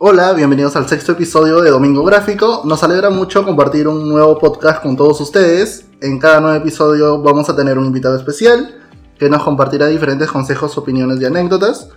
[0.00, 2.62] Hola, bienvenidos al sexto episodio de Domingo Gráfico.
[2.64, 5.86] Nos alegra mucho compartir un nuevo podcast con todos ustedes.
[6.00, 8.78] En cada nuevo episodio vamos a tener un invitado especial
[9.18, 11.88] que nos compartirá diferentes consejos, opiniones y anécdotas.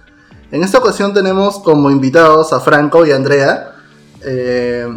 [0.51, 3.75] En esta ocasión tenemos como invitados a Franco y Andrea.
[4.26, 4.88] Eh,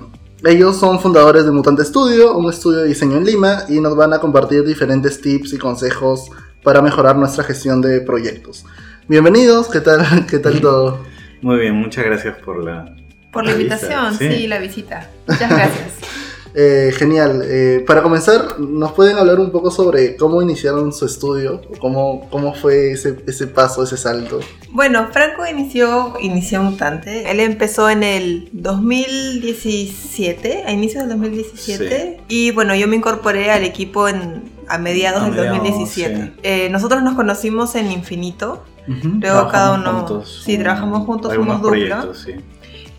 [0.42, 4.14] ellos son fundadores de Mutante Studio, un estudio de diseño en Lima, y nos van
[4.14, 6.30] a compartir diferentes tips y consejos
[6.62, 8.64] para mejorar nuestra gestión de proyectos.
[9.06, 11.13] Bienvenidos, ¿qué tal, qué tal todo?
[11.42, 12.94] Muy bien, muchas gracias por la...
[13.32, 14.46] Por la, invitación, sí.
[14.46, 15.10] la visita.
[15.26, 15.92] Muchas gracias.
[16.56, 17.42] Eh, genial.
[17.44, 21.60] Eh, para comenzar, ¿nos pueden hablar un poco sobre cómo iniciaron su estudio?
[21.80, 24.38] ¿Cómo, cómo fue ese, ese paso, ese salto?
[24.70, 27.28] Bueno, Franco inició, inició Mutante.
[27.28, 32.20] Él empezó en el 2017, a inicios del 2017.
[32.28, 36.34] Y bueno, yo me incorporé al equipo en, a mediados del 2017.
[36.44, 38.62] Eh, nosotros nos conocimos en Infinito.
[38.86, 40.24] Luego cada uno...
[40.24, 42.08] Sí, trabajamos juntos, fuimos dupla.
[42.14, 42.34] Sí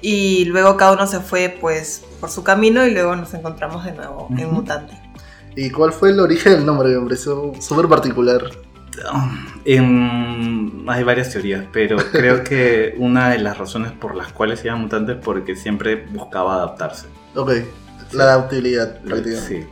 [0.08, 3.94] y luego cada uno se fue pues por su camino y luego nos encontramos de
[3.94, 4.94] nuevo en Mutante.
[5.56, 6.90] ¿Y cuál fue el origen del nombre?
[6.90, 8.52] Me pareció súper particular.
[9.66, 14.84] hay varias teorías, pero creo que una de las razones por las cuales se llama
[14.84, 17.08] Mutante es porque siempre buscaba adaptarse.
[17.34, 17.54] Ok,
[18.12, 19.00] la adaptabilidad
[19.48, 19.66] Sí,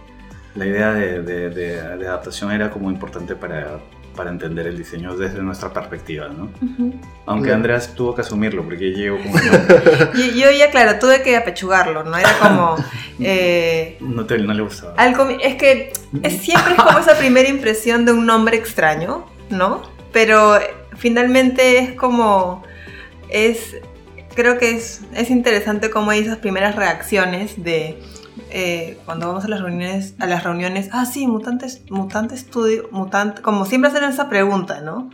[0.55, 3.79] la idea de, de adaptación era como importante para
[4.16, 6.50] para entender el diseño desde nuestra perspectiva, ¿no?
[7.25, 9.36] Aunque Andrés tuvo que asumirlo, porque yo como...
[10.14, 12.17] yo, yo ya, claro, tuve que apechugarlo, ¿no?
[12.17, 12.75] Era como...
[13.19, 14.95] Eh, no, te, no le gustaba.
[15.39, 15.94] es que
[16.30, 19.84] siempre es como esa primera impresión de un nombre extraño, ¿no?
[20.11, 20.59] Pero
[20.97, 22.64] finalmente es como...
[23.30, 23.78] Es,
[24.36, 28.02] creo que es, es interesante cómo hay esas primeras reacciones de
[28.49, 33.41] eh, cuando vamos a las reuniones, a las reuniones, ah, sí, mutantes, mutante estudio, mutante,
[33.41, 35.09] como siempre hacen esa pregunta, ¿no?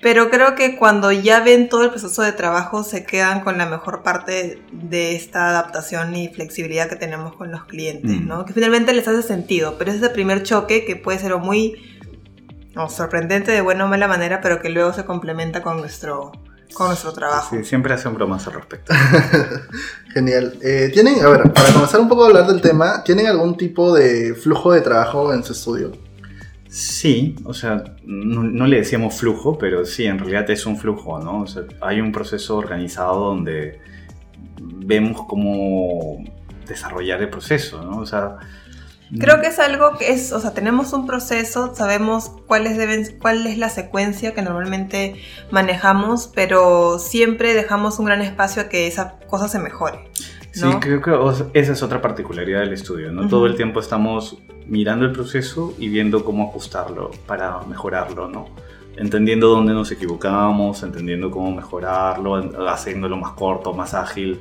[0.00, 3.66] Pero creo que cuando ya ven todo el proceso de trabajo se quedan con la
[3.66, 8.44] mejor parte de esta adaptación y flexibilidad que tenemos con los clientes, ¿no?
[8.44, 11.76] Que finalmente les hace sentido, pero es ese primer choque que puede ser muy
[12.88, 16.32] sorprendente de buena o mala manera, pero que luego se complementa con nuestro,
[16.72, 17.56] con nuestro trabajo.
[17.56, 18.92] Sí, siempre hacen bromas al respecto.
[20.14, 20.58] Genial.
[20.62, 23.94] Eh, ¿Tienen, a ver, para comenzar un poco a hablar del tema, ¿tienen algún tipo
[23.94, 25.92] de flujo de trabajo en su estudio?
[26.72, 31.42] Sí, o sea, no, le decíamos flujo, pero sí, en realidad es un flujo, ¿no?
[31.42, 33.78] O sea, hay un proceso organizado donde
[34.58, 36.24] vemos cómo
[36.66, 37.98] desarrollar el proceso, ¿no?
[37.98, 38.38] O sea,
[39.18, 43.46] Creo que es algo que es, o sea, tenemos un proceso, sabemos cuáles deben, cuál
[43.46, 45.16] es la secuencia que normalmente
[45.50, 50.08] manejamos, pero siempre dejamos un gran espacio a que esa cosa se mejore.
[50.52, 53.28] Sí, creo que esa es otra particularidad del estudio, ¿no?
[53.28, 58.48] Todo el tiempo estamos mirando el proceso y viendo cómo ajustarlo para mejorarlo, ¿no?
[58.96, 64.40] Entendiendo dónde nos equivocamos, entendiendo cómo mejorarlo, haciéndolo más corto, más ágil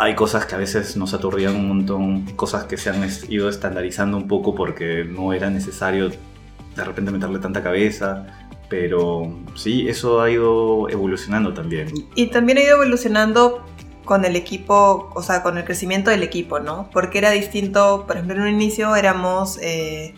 [0.00, 4.16] hay cosas que a veces nos aturdían un montón, cosas que se han ido estandarizando
[4.16, 8.24] un poco porque no era necesario de repente meterle tanta cabeza,
[8.70, 11.92] pero sí, eso ha ido evolucionando también.
[12.14, 13.62] Y también ha ido evolucionando
[14.06, 16.88] con el equipo, o sea, con el crecimiento del equipo, ¿no?
[16.90, 19.58] Porque era distinto, por ejemplo, en un inicio éramos...
[19.60, 20.14] Eh,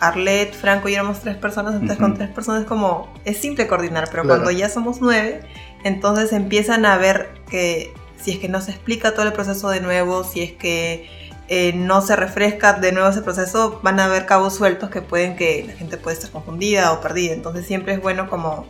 [0.00, 4.08] Arlet, Franco y éramos tres personas, entonces con tres personas es como, es simple coordinar,
[4.12, 5.40] pero cuando ya somos nueve,
[5.82, 7.92] entonces empiezan a ver que
[8.22, 11.08] si es que no se explica todo el proceso de nuevo, si es que
[11.48, 15.36] eh, no se refresca de nuevo ese proceso, van a haber cabos sueltos que pueden
[15.36, 17.32] que la gente puede estar confundida o perdida.
[17.32, 18.66] Entonces siempre es bueno como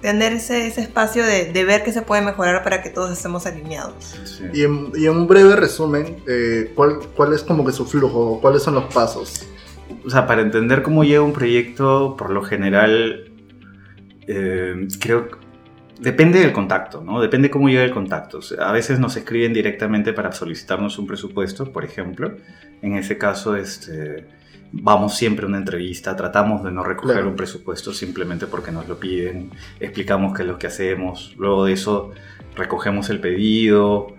[0.00, 4.40] tener ese, espacio de, ver qué se puede mejorar para que todos estemos alineados.
[4.52, 8.40] Y, en, un breve resumen, eh, ¿cuál, ¿cuál es como que su flujo?
[8.40, 9.46] ¿Cuáles son los pasos?
[10.04, 13.32] O sea, para entender cómo llega un proyecto, por lo general,
[14.26, 15.41] eh, creo que
[16.02, 17.20] Depende del contacto, ¿no?
[17.20, 18.40] Depende cómo llega el contacto.
[18.58, 22.36] a veces nos escriben directamente para solicitarnos un presupuesto, por ejemplo.
[22.82, 24.26] En ese caso, este,
[24.72, 28.98] vamos siempre a una entrevista, tratamos de no recoger un presupuesto simplemente porque nos lo
[28.98, 32.10] piden, explicamos qué es lo que hacemos, luego de eso
[32.56, 34.16] recogemos el pedido,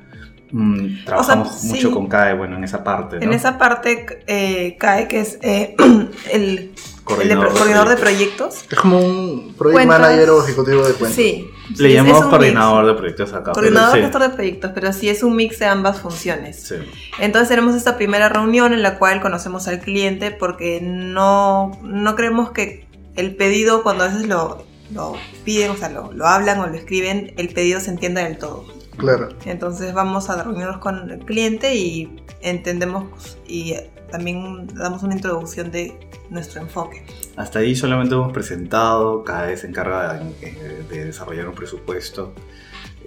[0.51, 3.17] mm, trabajamos mucho con CAE, bueno, en esa parte.
[3.17, 5.75] En esa parte, eh, CAE, que es eh,
[6.31, 6.71] el
[7.03, 8.63] coordinador, de, proyectos.
[8.69, 11.15] Es como un project manager o ejecutivo de cuentas.
[11.15, 11.49] Sí.
[11.77, 13.51] Le llamamos coordinador de proyectos acá.
[13.51, 16.63] Coordinador gestor de proyectos, pero sí es un mix de ambas funciones.
[16.63, 16.75] Sí.
[17.19, 22.51] Entonces tenemos esta primera reunión en la cual conocemos al cliente porque no, no creemos
[22.51, 22.85] que
[23.15, 26.75] el pedido cuando a veces lo, lo piden, o sea, lo, lo hablan o lo
[26.75, 28.65] escriben, el pedido se entienda del todo.
[28.97, 29.29] Claro.
[29.45, 33.75] Entonces vamos a reunirnos con el cliente y entendemos y
[34.13, 35.97] también damos una introducción de
[36.29, 37.03] nuestro enfoque.
[37.35, 42.33] Hasta ahí solamente hemos presentado, cada vez se encarga de, desarrollar un presupuesto.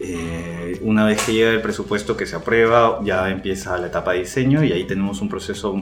[0.00, 4.20] Eh, una vez que llega el presupuesto que se aprueba, ya empieza la etapa de
[4.20, 5.80] diseño y ahí tenemos un proceso,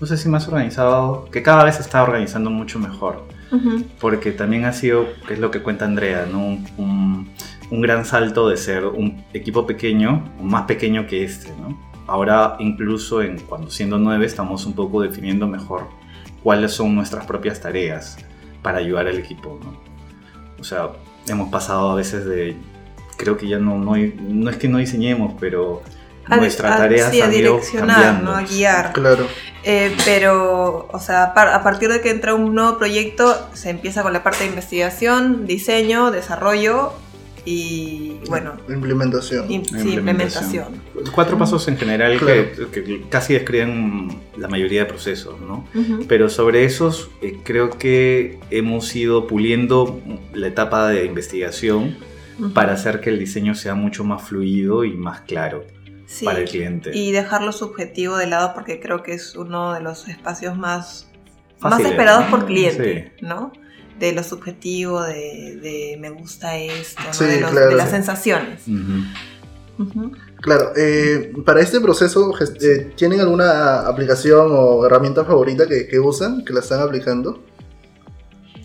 [0.00, 3.24] no sé si más organizado, que cada vez se está organizando mucho mejor.
[4.00, 6.38] Porque también ha sido, que es lo que cuenta Andrea, ¿no?
[6.38, 7.29] un, un
[7.70, 11.50] gran salto de ser un equipo pequeño, más pequeño que este.
[11.60, 11.78] ¿no?
[12.06, 15.88] Ahora incluso en, cuando siendo nueve estamos un poco definiendo mejor
[16.42, 18.18] cuáles son nuestras propias tareas
[18.62, 19.58] para ayudar al equipo.
[19.62, 19.78] ¿no?
[20.58, 20.88] O sea,
[21.28, 22.56] hemos pasado a veces de
[23.16, 25.82] creo que ya no, no, no es que no diseñemos, pero
[26.26, 28.32] nuestra tarea sí, a direccionar, ¿no?
[28.34, 28.92] a guiar.
[28.92, 29.26] Claro.
[29.62, 34.12] Eh, pero, o sea, a partir de que entra un nuevo proyecto, se empieza con
[34.12, 36.92] la parte de investigación, diseño, desarrollo
[37.44, 38.56] y, bueno...
[38.68, 39.48] Implementación.
[39.48, 40.82] sí, implementación.
[41.14, 45.66] Cuatro pasos en general que, casi describen la mayoría de procesos, ¿no?
[46.08, 50.00] Pero sobre esos eh, creo que hemos ido puliendo
[50.34, 51.96] la etapa de investigación
[52.54, 55.64] para hacer que el diseño sea mucho más fluido y más claro
[56.24, 56.90] para el cliente.
[56.96, 61.08] Y dejarlo subjetivo de lado porque creo que es uno de los espacios más,
[61.60, 63.52] más esperados por cliente, ¿no?
[64.00, 68.62] De lo subjetivo, de, me gusta esto, de, las sensaciones.
[70.40, 72.32] Claro, eh, para este proceso,
[72.62, 77.42] eh, ¿tienen alguna aplicación o herramienta favorita que, que usan, que la están aplicando?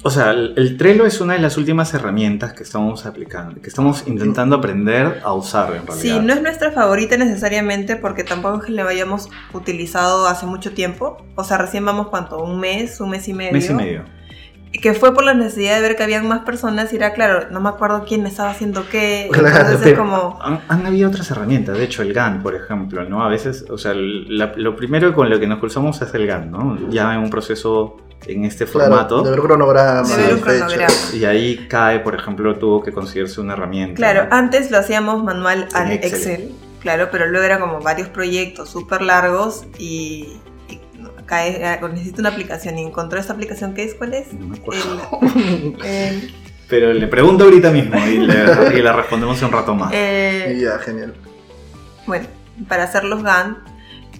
[0.05, 4.03] O sea, el, Trello es una de las últimas herramientas que estamos aplicando, que estamos
[4.05, 5.95] intentando aprender a usar en realidad.
[5.99, 10.75] Sí, no es nuestra favorita necesariamente porque tampoco es que la hayamos utilizado hace mucho
[10.75, 11.17] tiempo.
[11.33, 13.53] O sea, recién vamos cuánto, un mes, un mes y medio.
[13.53, 14.14] Mes y medio.
[14.81, 17.59] Que fue por la necesidad de ver que habían más personas y era claro, no
[17.61, 19.29] me acuerdo quién estaba haciendo qué.
[19.33, 20.39] Entonces como...
[20.41, 23.23] Han, habido otras herramientas, de hecho el GAN, por ejemplo, ¿no?
[23.23, 26.89] A veces, o sea, lo primero con lo que nos cruzamos es el GAN, ¿no?
[26.89, 29.21] Ya en un proceso en este formato.
[29.21, 30.07] De ver cronograma.
[31.13, 33.95] Y ahí cae, por ejemplo, tuvo que conseguirse una herramienta.
[33.95, 36.51] Claro, antes lo hacíamos manual en Excel.
[36.81, 40.39] claro, pero luego era como varios proyectos súper largos y,
[41.25, 44.33] cae, necesito una aplicación y encontró esta aplicación que es, ¿cuál es?
[44.33, 45.19] No me acuerdo.
[46.69, 49.91] pero le pregunto ahorita mismo y le, la respondemos un rato más.
[49.93, 51.13] Eh, ya, genial.
[52.05, 52.27] Bueno,
[52.67, 53.57] para hacer los GAN.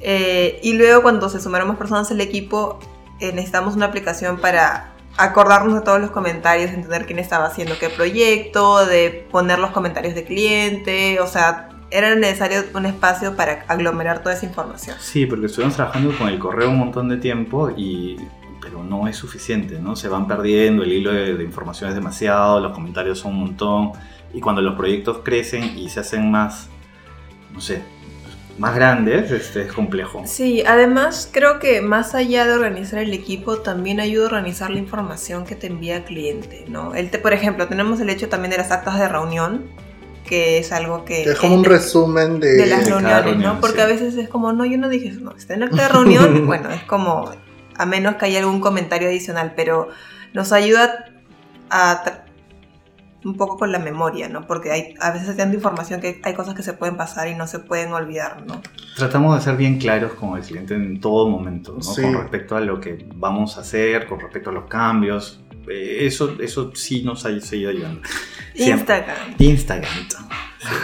[0.02, 2.80] Eh, y luego cuando se sumaron más personas al equipo,
[3.20, 7.90] eh, necesitamos una aplicación para acordarnos de todos los comentarios, entender quién estaba haciendo qué
[7.90, 14.22] proyecto, de poner los comentarios de cliente, o sea, era necesario un espacio para aglomerar
[14.22, 14.98] toda esa información.
[15.00, 18.18] Sí, porque estuvimos trabajando con el correo un montón de tiempo y
[18.62, 19.96] pero no es suficiente, ¿no?
[19.96, 23.92] Se van perdiendo, el hilo de, de información es demasiado, los comentarios son un montón
[24.34, 26.68] y cuando los proyectos crecen y se hacen más,
[27.54, 27.84] no sé,
[28.58, 30.24] más grandes, este, es complejo.
[30.26, 34.80] Sí, además creo que más allá de organizar el equipo, también ayuda a organizar la
[34.80, 36.96] información que te envía el cliente, ¿no?
[36.96, 39.66] El te, por ejemplo, tenemos el hecho también de las actas de reunión,
[40.26, 41.24] que es algo que...
[41.24, 43.62] es como un resumen de, las reuniones, ¿no?
[43.62, 45.90] Porque a veces es como, no, yo no dije eso, no, está en acta de
[45.90, 47.32] reunión, bueno, es como,
[47.76, 49.90] a menos que haya algún comentario adicional, pero
[50.34, 51.06] nos ayuda
[51.70, 52.24] a
[53.26, 54.46] un poco con la memoria, ¿no?
[54.46, 57.34] Porque hay, a veces hay tanta información que hay cosas que se pueden pasar y
[57.34, 58.62] no se pueden olvidar, ¿no?
[58.96, 61.96] Tratamos de ser bien claros con el cliente en todo momento, ¿no?
[61.96, 65.42] Con respecto a lo que vamos a hacer, con respecto a los cambios.
[65.70, 68.02] Eh, eso, eso sí nos ha seguido ayudando.
[68.56, 69.36] Instagram.
[69.38, 70.08] Instagram.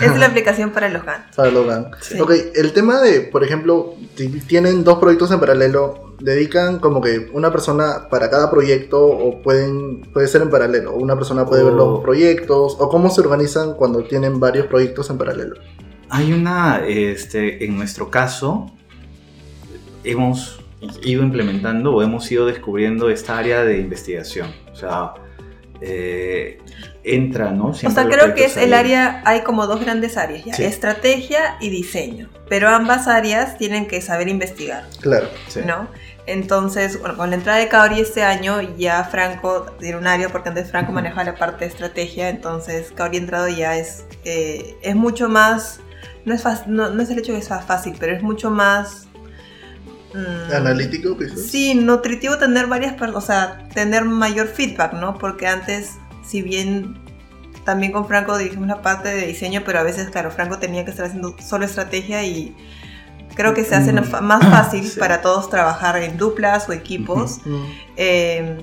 [0.02, 1.26] Es la aplicación para los GAN.
[1.36, 1.88] Para los GAN.
[2.20, 7.30] Ok, el tema de, por ejemplo, si tienen dos proyectos en paralelo, dedican como que
[7.34, 11.74] una persona para cada proyecto o pueden puede ser en paralelo, una persona puede ver
[11.74, 15.56] los proyectos o cómo se organizan cuando tienen varios proyectos en paralelo.
[16.10, 18.72] Hay una, este, en nuestro caso,
[20.04, 20.60] hemos
[21.04, 24.48] ido implementando o hemos ido descubriendo esta área de investigación.
[24.72, 25.14] O sea,
[25.82, 26.60] eh,
[27.04, 27.70] entra, ¿no?
[27.70, 31.72] o sea, creo que es el área, hay como dos grandes áreas, ya, estrategia y
[31.72, 34.84] diseño, pero ambas áreas tienen que saber investigar.
[35.02, 35.28] Claro.
[35.66, 35.88] ¿No?
[36.28, 40.50] Entonces, bueno, con la entrada de Kaori este año ya Franco tiene un área, porque
[40.50, 45.30] antes Franco manejaba la parte de estrategia, entonces Kaori entrado ya es, eh, es mucho
[45.30, 45.80] más,
[46.26, 49.08] no es, no, no es el hecho de que sea fácil, pero es mucho más
[50.14, 50.54] Mm.
[50.54, 51.42] analítico quizás.
[51.42, 55.18] Sí, nutritivo tener varias personas, o sea, tener mayor feedback, ¿no?
[55.18, 56.98] Porque antes, si bien
[57.64, 60.92] también con Franco dirigimos la parte de diseño, pero a veces, claro, Franco tenía que
[60.92, 62.56] estar haciendo solo estrategia y
[63.36, 64.24] creo que se hace mm.
[64.24, 67.40] más fácil para todos trabajar en duplas o equipos.
[67.96, 68.58] Em,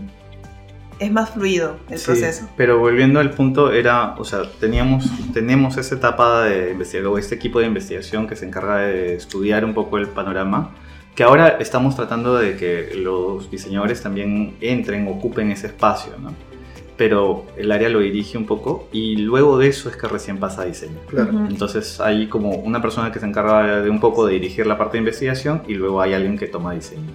[0.99, 2.49] es más fluido el proceso.
[2.57, 7.61] Pero volviendo al punto, era, o sea, teníamos, tenemos esa etapa de investigación, este equipo
[7.61, 10.73] de investigación que se encarga de estudiar un poco el panorama
[11.19, 16.33] que ahora estamos tratando de que los diseñadores también entren, ocupen ese espacio, ¿no?
[16.97, 20.63] pero el área lo dirige un poco y luego de eso es que recién pasa
[20.63, 20.97] a diseño.
[21.09, 21.31] Claro.
[21.49, 24.93] Entonces hay como una persona que se encarga de un poco de dirigir la parte
[24.93, 27.11] de investigación y luego hay alguien que toma diseño.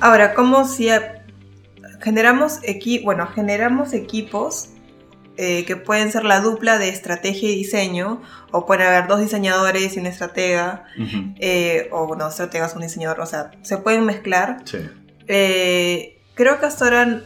[0.00, 0.88] Ahora, ¿cómo si
[2.00, 4.70] generamos, equi bueno, generamos equipos
[5.36, 9.96] eh, que pueden ser la dupla de estrategia y diseño, o pueden haber dos diseñadores
[9.96, 10.84] y un estratega,
[11.38, 14.62] eh, o no, estrategas, un diseñador, o sea, se pueden mezclar.
[14.64, 14.78] Sí.
[15.28, 17.22] Eh, creo que hasta ahora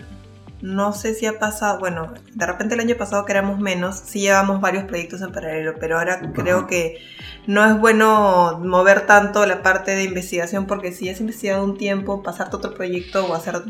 [0.62, 4.20] no sé si ha pasado, bueno, de repente el año pasado que éramos menos, sí
[4.20, 6.98] llevamos varios proyectos en paralelo, pero ahora creo que
[7.46, 12.22] no es bueno mover tanto la parte de investigación porque si has investigado un tiempo,
[12.22, 13.62] pasarte a otro proyecto o hacer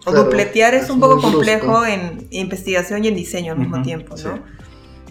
[0.00, 1.32] o Claro, dupletear es, es un poco brusco.
[1.32, 4.24] complejo en investigación y en diseño al mismo Ujú, tiempo, sí.
[4.26, 4.38] ¿no?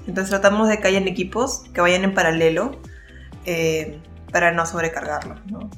[0.07, 2.79] Entonces tratamos de que hayan equipos que vayan en paralelo
[3.45, 3.99] eh,
[4.31, 5.69] para no sobrecargarlo, ¿no?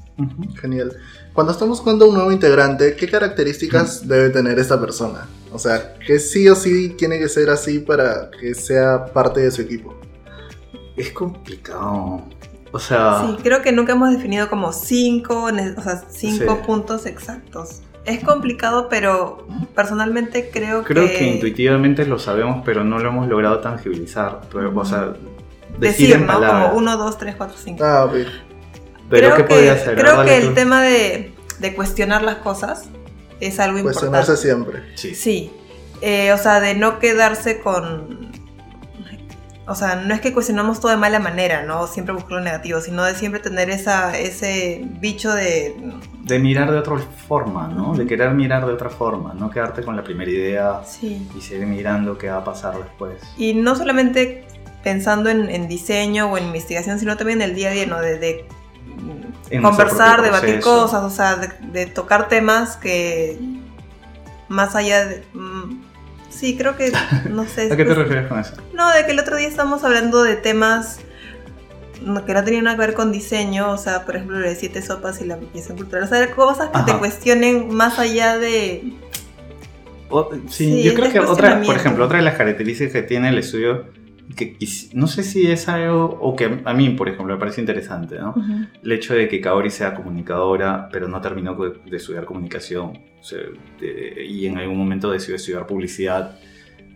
[0.61, 0.91] Genial.
[1.33, 5.27] Cuando estamos buscando un nuevo integrante, ¿qué características debe tener esta persona?
[5.51, 9.51] O sea, que sí o sí tiene que ser así para que sea parte de
[9.51, 9.95] su equipo.
[10.97, 12.23] Es complicado.
[12.71, 16.65] O sea, Sí, creo que nunca hemos definido como cinco, o sea, cinco Sí.
[16.67, 17.81] puntos exactos.
[18.05, 23.27] Es complicado, pero personalmente creo, creo que, que intuitivamente lo sabemos, pero no lo hemos
[23.27, 24.41] logrado tangibilizar.
[24.51, 25.13] Pero, o sea,
[25.77, 26.27] decir, decir, en ¿no?
[26.27, 26.67] palabras.
[26.69, 27.83] Como uno, dos, tres, cuatro, cinco.
[27.83, 28.13] Ah, ok.
[29.09, 29.95] Pero creo ¿qué que, podría ser?
[29.95, 30.53] Creo Dale que el tú.
[30.53, 32.85] tema de, de cuestionar las cosas
[33.39, 34.81] es algo Cuestionarse importante.
[34.81, 34.97] siempre.
[34.97, 35.15] Sí.
[35.15, 35.51] Sí,
[36.01, 38.29] Eh, o sea, de no quedarse con...
[39.69, 41.85] O sea, no es que cuestionamos todo de mala manera, ¿no?
[41.85, 45.75] Siempre buscar lo negativo, sino de siempre tener esa, ese bicho de...
[46.23, 47.93] De mirar de otra forma, ¿no?
[47.95, 51.29] De querer mirar de otra forma, no quedarte con la primera idea Sí.
[51.37, 53.21] y seguir mirando qué va a pasar después.
[53.37, 54.45] Y no solamente
[54.83, 57.99] pensando en, en diseño o en investigación, sino también en el día a día, ¿no?
[57.99, 58.47] De,
[59.61, 63.39] conversar, debatir cosas, o sea, de, de tocar temas que
[64.47, 65.23] más allá de...
[65.33, 65.88] mm,
[66.39, 66.91] sí, creo que,
[67.29, 67.71] no sé.
[67.71, 68.53] ¿A qué te refieres con eso?
[68.73, 70.99] No, de que el otro día estábamos hablando de temas
[72.25, 74.81] que no tenían nada que ver con diseño, o sea, por ejemplo, lo de siete
[74.81, 78.93] sopas y la apropiación cultural, o sea, cosas que te cuestionen más allá de...
[80.09, 83.29] O- sí, Sí, yo creo que otra, por ejemplo, otra de las características que tiene
[83.29, 83.85] el estudio,
[84.35, 84.57] que
[84.93, 88.35] no sé si es algo, o que a mí, por ejemplo, me parece interesante, ¿no?
[88.83, 93.23] El hecho de que Kaori sea comunicadora, pero no terminó de, de estudiar comunicación, o
[93.23, 93.39] sea,
[93.79, 96.37] de- y en algún momento decidió estudiar publicidad,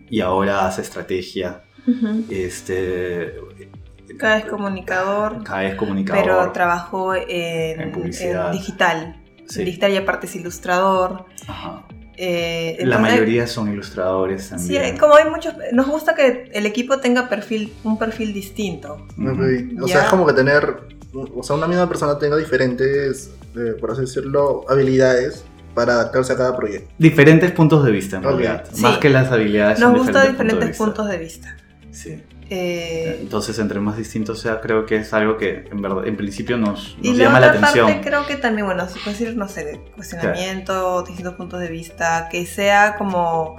[0.08, 1.62] y ahora hace estrategia,
[2.30, 3.34] este,
[4.18, 6.22] Cada vez comunicador, cada vez comunicador.
[6.22, 8.46] pero trabajó en, En publicidad.
[8.46, 9.20] en digital.
[9.46, 9.60] Sí.
[9.60, 11.24] En digital y aparte es ilustrador.
[11.48, 11.84] Ajá.
[12.16, 14.98] Eh, La entonces- mayoría son ilustradores Sí, también.
[14.98, 19.06] como hay muchos, nos gusta que el equipo tenga perfil, un perfil distinto.
[19.18, 19.30] Ujú.
[19.30, 19.40] Ok.
[19.82, 19.92] O Ya.
[19.94, 20.76] sea, es como que tener.
[21.34, 25.44] O sea, una misma persona tenga diferentes, eh, por así decirlo, habilidades
[25.74, 26.92] para adaptarse a cada proyecto.
[26.98, 28.30] Diferentes puntos de vista, en Ok.
[28.32, 28.64] realidad.
[28.72, 28.82] Sí.
[28.82, 29.78] Más que las habilidades.
[29.78, 31.56] Nos son gusta diferentes diferentes puntos puntos de vista.
[31.92, 32.22] Sí.
[32.50, 36.56] Eh, Entonces, entre más distintos sea, creo que es algo que en verdad, en principio
[36.58, 37.86] nos, y nos la llama la otra atención.
[37.86, 42.28] parte creo que también, bueno, se puede decir, no sé, cuestionamiento, distintos puntos de vista,
[42.30, 43.56] que sea como...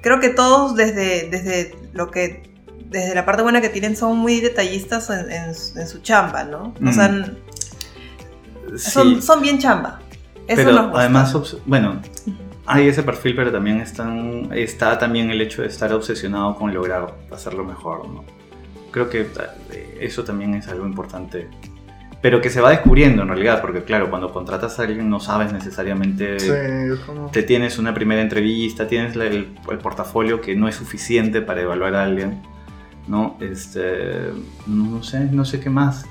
[0.00, 2.42] Creo que todos desde, desde lo que...
[2.90, 6.44] Desde la parte buena que tienen son muy detallistas en, en su- en su chamba,
[6.44, 6.74] ¿no?
[6.76, 6.92] O Mm.
[6.92, 7.26] sea, n-
[8.76, 10.00] Sí, son, son bien chamba.
[10.46, 11.00] Eso pero nos gusta.
[11.00, 12.02] además, bueno.
[12.66, 17.14] Hay ese perfil, pero también están, está también el hecho de estar obsesionado con lograr
[17.30, 18.24] hacerlo mejor, ¿no?
[18.90, 21.48] Creo que eh, eso también es algo importante.
[22.22, 25.52] Pero que se va descubriendo en realidad, porque claro, cuando contratas a alguien no sabes
[25.52, 27.30] necesariamente Sí, es como.
[27.30, 31.94] te tienes una primera entrevista, tienes el, el portafolio que no es suficiente para evaluar
[31.96, 32.40] a alguien,
[33.08, 33.36] ¿no?
[33.40, 34.30] Este,
[34.66, 36.06] no sé, no sé qué más.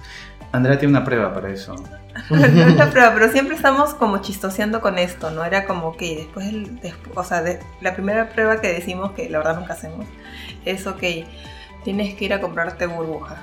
[0.52, 1.76] Andrea tiene una prueba para eso.
[2.30, 5.44] No es la prueba, pero siempre estamos como chistoseando con esto, ¿no?
[5.44, 6.80] Era como que después, el-
[7.16, 10.06] o sea, de- la primera prueba que decimos, que la verdad nunca hacemos,
[10.66, 11.02] es, ok,
[11.84, 13.38] tienes que ir a comprarte burbuja,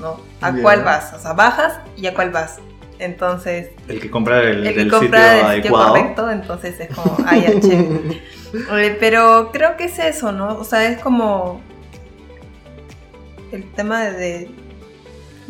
[0.00, 0.20] ¿no?
[0.40, 0.62] ¿A Bien.
[0.62, 1.12] cuál vas?
[1.14, 2.58] O sea, bajas y a cuál vas.
[2.98, 5.88] Entonces, El que compra del, el que del compra sitio del sitio adecuado.
[5.88, 8.22] correcto, entonces es como, ah, ya, che.
[8.70, 10.58] Eh, Pero creo que es eso, ¿no?
[10.58, 11.60] O sea, es como
[13.50, 14.50] el tema de,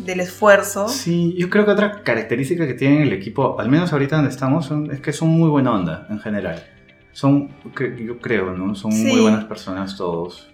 [0.05, 0.87] del esfuerzo.
[0.89, 4.65] Sí, yo creo que otra característica que tiene el equipo, al menos ahorita donde estamos,
[4.65, 6.63] son- es que son muy buena onda en general.
[7.11, 7.49] Son,
[8.05, 8.75] yo creo, ¿no?
[8.75, 9.05] Son Sí.
[9.05, 10.49] muy buenas personas todos.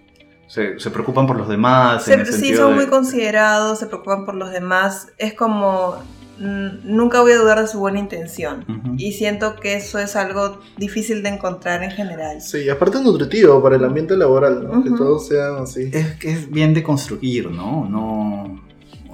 [0.46, 2.06] Se, se preocupan por los demás.
[2.08, 5.08] en Se- el sí, son de- muy considerados, se preocupan por los demás.
[5.16, 5.94] Es como,
[6.38, 8.64] nunca voy a dudar de su buena intención.
[8.98, 12.40] Y siento que eso es algo difícil de encontrar en general.
[12.40, 14.82] Sí, aparte es nutritivo para el ambiente laboral, ¿no?
[14.82, 15.90] Que todos sean así.
[15.92, 17.86] Es que es bien de construir, ¿no?
[17.88, 18.60] No.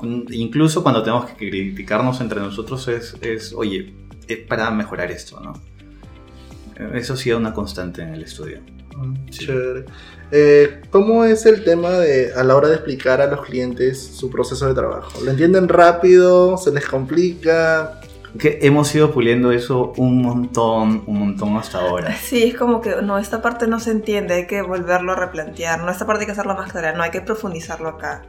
[0.02, 3.94] Incluso cuando tenemos que criticarnos entre nosotros es, es oye,
[4.28, 5.54] es para mejorar esto, ¿no?
[6.94, 8.60] Eso sí es una constante en el estudio.
[8.96, 9.84] Mm, Chévere.
[10.30, 14.30] Eh, ¿Cómo es el tema de a la hora de explicar a los clientes su
[14.30, 15.20] proceso de trabajo?
[15.24, 16.56] ¿Lo entienden rápido?
[16.56, 18.00] ¿Se les complica?
[18.38, 22.14] Que hemos ido puliendo eso un montón, un montón hasta ahora.
[22.20, 25.82] Sí, es como que no, esta parte no se entiende, hay que volverlo a replantear,
[25.82, 28.24] no, esta parte hay que hacerla más clara, no, hay que profundizarlo acá.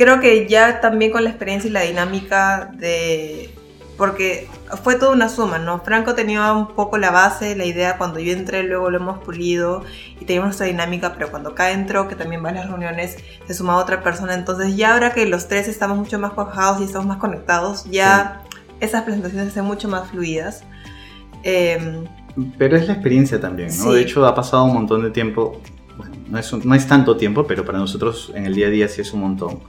[0.00, 3.50] Creo que ya también con la experiencia y la dinámica de...
[3.98, 4.48] Porque
[4.82, 5.80] fue toda una suma, ¿no?
[5.80, 9.84] Franco tenía un poco la base, la idea cuando yo entré, luego lo hemos pulido
[10.18, 13.52] y teníamos esta dinámica, pero cuando acá entró, que también va a las reuniones, se
[13.52, 17.06] suma otra persona, entonces ya ahora que los tres estamos mucho más cuajados y estamos
[17.08, 18.40] más conectados, ya
[18.80, 20.64] esas presentaciones se hacen mucho más fluidas.
[21.42, 22.04] Eh,
[22.56, 23.84] Pero es la experiencia también, ¿no?
[23.84, 23.92] Sí.
[23.96, 25.60] De hecho, ha pasado un montón de tiempo.
[25.98, 28.70] Bueno, no es, un- no es tanto tiempo, pero para nosotros en el día a
[28.70, 29.60] día sí es un montón.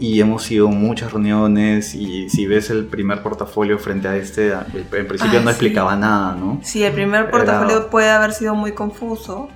[0.00, 4.52] Y hemos ido a muchas reuniones y si ves el primer portafolio frente a este,
[4.52, 5.48] en principio Ah, no sí.
[5.50, 6.60] explicaba nada, ¿no?
[6.62, 9.48] Sí, el primer Era- portafolio puede haber sido muy confuso,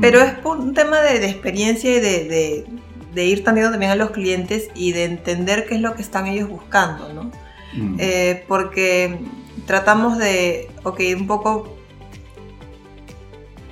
[0.00, 2.66] pero es por un tema de, de experiencia y de, de-
[3.14, 6.28] de ir tanteando también a los clientes y de entender qué es lo que están
[6.28, 7.32] ellos buscando, ¿no?
[7.98, 9.18] Eh, porque
[9.66, 11.76] tratamos de, ok, un poco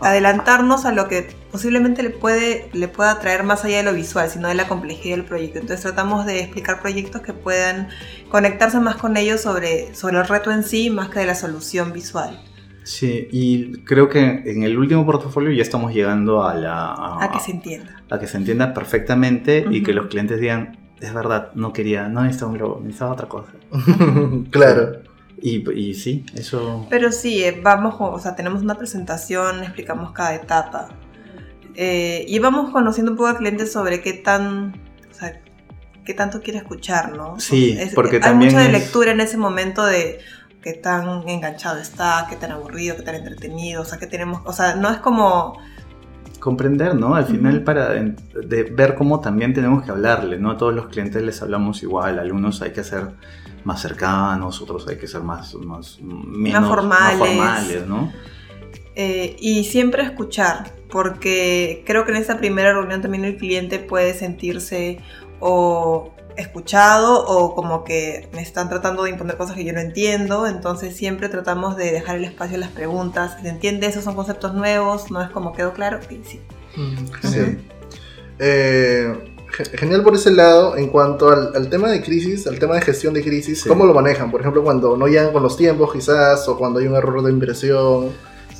[0.00, 4.28] adelantarnos a lo que posiblemente le, puede, le pueda traer más allá de lo visual,
[4.28, 5.58] sino de la complejidad del proyecto.
[5.58, 7.88] Entonces tratamos de explicar proyectos que puedan
[8.30, 11.92] conectarse más con ellos sobre, sobre el reto en sí, más que de la solución
[11.92, 12.40] visual.
[12.84, 16.86] Sí, y creo que en el último portafolio ya estamos llegando a la...
[16.86, 18.02] A, A que se entienda.
[18.08, 22.22] a que se entienda perfectamente y que los clientes digan, es verdad, no quería, no
[22.22, 23.52] necesitaba un logo, necesitaba otra cosa.
[24.50, 25.02] claro.
[25.40, 26.86] Y, y sí, eso...
[26.88, 30.88] Pero sí, eh, vamos, o sea, tenemos una presentación, explicamos cada etapa.
[31.80, 34.74] Eh, y vamos conociendo un poco al cliente sobre qué tan,
[35.08, 35.40] o sea,
[36.04, 37.38] qué tanto quiere escuchar, ¿no?
[37.38, 40.18] Sí, Es- porque hay también mucha de lectura en ese momento de
[40.60, 44.52] qué tan enganchado está, qué tan aburrido, qué tan entretenido, o sea, qué tenemos, o
[44.52, 45.56] sea, no es como,
[46.40, 47.14] comprender, ¿no?
[47.14, 50.50] Al final para de ver cómo también tenemos que hablarle, ¿no?
[50.52, 53.08] A todos los clientes les hablamos igual, algunos hay que ser
[53.64, 57.18] más cercanos, otros hay que ser más, más, menos- formales.
[57.18, 58.12] formales, ¿no?
[58.98, 64.12] Eh, y siempre escuchar, porque creo que en esa primera reunión también el cliente puede
[64.12, 64.98] sentirse
[65.40, 70.46] o escuchado o como que me están tratando de imponer cosas que yo no entiendo,
[70.46, 73.86] entonces siempre tratamos de dejar el espacio a las preguntas, ¿se entiende?
[73.86, 76.40] Esos son conceptos nuevos, no es como quedó claro, y sí.
[77.22, 77.58] Genial.
[78.38, 79.12] Eh,
[79.50, 80.76] ge- genial por ese lado.
[80.76, 83.68] En cuanto al, al tema de crisis, al tema de gestión de crisis, Sí.
[83.68, 84.30] ¿cómo lo manejan?
[84.30, 87.32] Por ejemplo, cuando no llegan con los tiempos, quizás, o cuando hay un error de
[87.32, 88.10] impresión,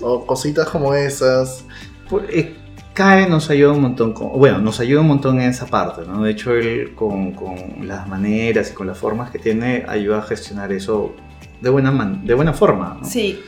[0.02, 1.64] o cositas como esas.
[2.08, 2.54] Pues, eh,
[2.94, 6.22] CAE nos ayuda un montón, con- bueno, nos ayuda un montón en esa parte, ¿no?
[6.24, 7.54] De hecho, él con, con
[7.86, 11.14] las maneras y con las formas que tiene, ayuda a gestionar eso
[11.60, 13.04] de buena, man- de buena forma, ¿no?
[13.08, 13.40] Sí,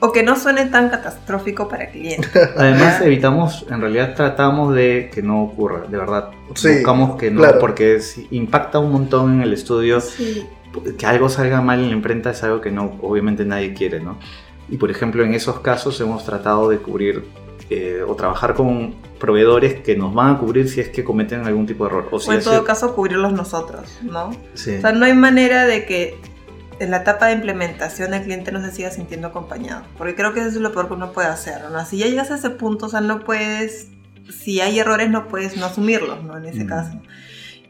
[0.00, 2.28] o que no suene tan catastrófico para el cliente.
[2.58, 6.30] Además, evitamos, en realidad tratamos de que no ocurra, de verdad.
[6.54, 7.58] Sí, Buscamos que no, claro.
[7.58, 10.00] porque si impacta un montón en el estudio.
[10.02, 10.46] Sí,
[10.98, 14.18] Que algo salga mal en la imprenta es algo que no, obviamente nadie quiere, ¿no?
[14.70, 17.24] Y por ejemplo, en esos casos hemos tratado de cubrir
[17.70, 21.66] eh, o trabajar con proveedores que nos van a cubrir si es que cometen algún
[21.66, 22.08] tipo de error.
[22.10, 24.30] O, si o en todo caso cubrirlos nosotros, ¿no?
[24.54, 24.76] Sí.
[24.76, 26.18] O sea, no hay manera de que
[26.78, 29.82] en la etapa de implementación el cliente no se siga sintiendo acompañado.
[29.98, 31.84] Porque creo que eso es lo peor que uno puede hacer, ¿no?
[31.84, 33.88] Si ya llegas a ese punto, o sea, no puedes,
[34.30, 36.38] si hay errores, no puedes no asumirlos, ¿no?
[36.38, 36.68] En ese Mm.
[36.68, 36.98] caso.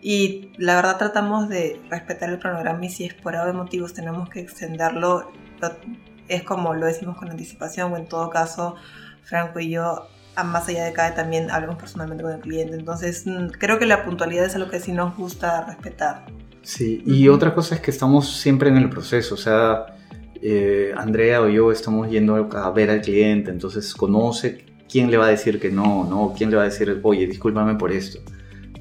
[0.03, 4.29] Y la verdad tratamos de respetar el cronograma y si es por de motivos tenemos
[4.31, 5.71] que extenderlo, lo-
[6.31, 8.77] es como lo decimos con anticipación o en todo caso,
[9.25, 10.07] Franco y yo,
[10.45, 12.77] más allá de cada también hablamos personalmente con el cliente.
[12.77, 16.25] Entonces, mm, creo que la puntualidad es algo que sí nos gusta respetar.
[16.63, 17.37] Sí, y Ujú.
[17.37, 19.87] otra cosa es que estamos siempre en el proceso, o sea,
[20.41, 25.27] eh, Andrea o yo estamos yendo a ver al cliente, entonces conoce quién le va
[25.27, 26.33] a decir que no, ¿no?
[26.37, 28.21] ¿Quién le va a decir, oye, discúlpame por esto?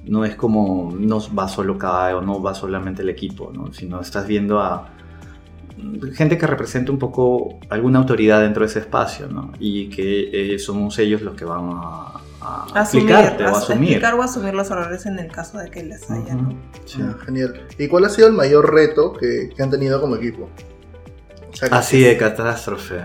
[0.06, 3.74] No es como, no va solo cada o no va solamente el equipo, ¿no?
[3.74, 4.92] Sino estás viendo a
[6.14, 9.52] gente que representa un poco alguna autoridad dentro de ese espacio, ¿no?
[9.60, 13.84] Y que eh, somos ellos los que van a, a asumir, explicarte o as- asumir.
[13.92, 16.38] explicar o asumir los errores en el caso de que les haya,
[16.86, 17.00] sí.
[17.04, 17.62] Ah, genial.
[17.78, 20.50] ¿Y cuál ha sido el mayor reto que, que han tenido como equipo?
[21.52, 23.02] O sea, que- Así de catástrofe.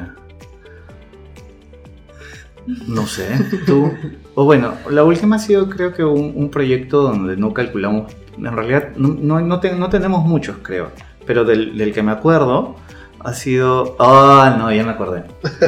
[2.87, 3.27] No sé,
[3.67, 3.93] tú.
[4.35, 8.45] O bueno, la última ha sido creo que un, un proyecto donde no calculamos, en
[8.57, 10.91] realidad no, no, no te- no tenemos muchos creo,
[11.27, 12.77] pero del, del que me acuerdo
[13.27, 13.97] ha sido...
[13.99, 15.25] Ah, no, ya me acordé.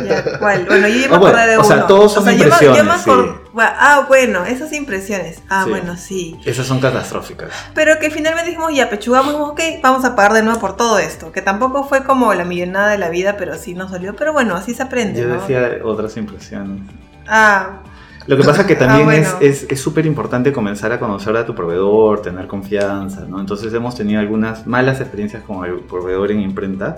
[0.07, 0.67] Ya, ¿cuál?
[0.67, 1.69] Bueno, yo ya me Ah, bueno, acordé de o uno.
[1.69, 3.41] sea, todos son yo me- yo me impresiones, acor- sí.
[3.59, 5.41] Ah, bueno, esas impresiones.
[5.49, 5.71] Ah, Sí.
[5.71, 6.37] bueno, sí.
[6.45, 7.51] Esas son catastróficas.
[7.75, 10.99] Pero que finalmente dijimos, ya, pechugamos, dijimos, ok, vamos a pagar de nuevo por todo
[10.99, 11.33] esto.
[11.33, 14.15] Que tampoco fue como la millonada de la vida, pero sí nos salió.
[14.17, 15.41] Pero bueno, así se aprende, Yo ¿no?
[15.41, 16.83] decía otras impresiones.
[17.27, 17.79] Ah,
[18.27, 19.29] Lo que pasa es que Ah, también bueno.
[19.41, 23.39] es es súper importante comenzar a conocer a tu proveedor, tener confianza, ¿no?
[23.41, 26.97] Entonces hemos tenido algunas malas experiencias con el proveedor en imprenta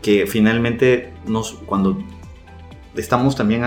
[0.00, 1.98] que finalmente nos, cuando
[2.96, 3.62] estamos también,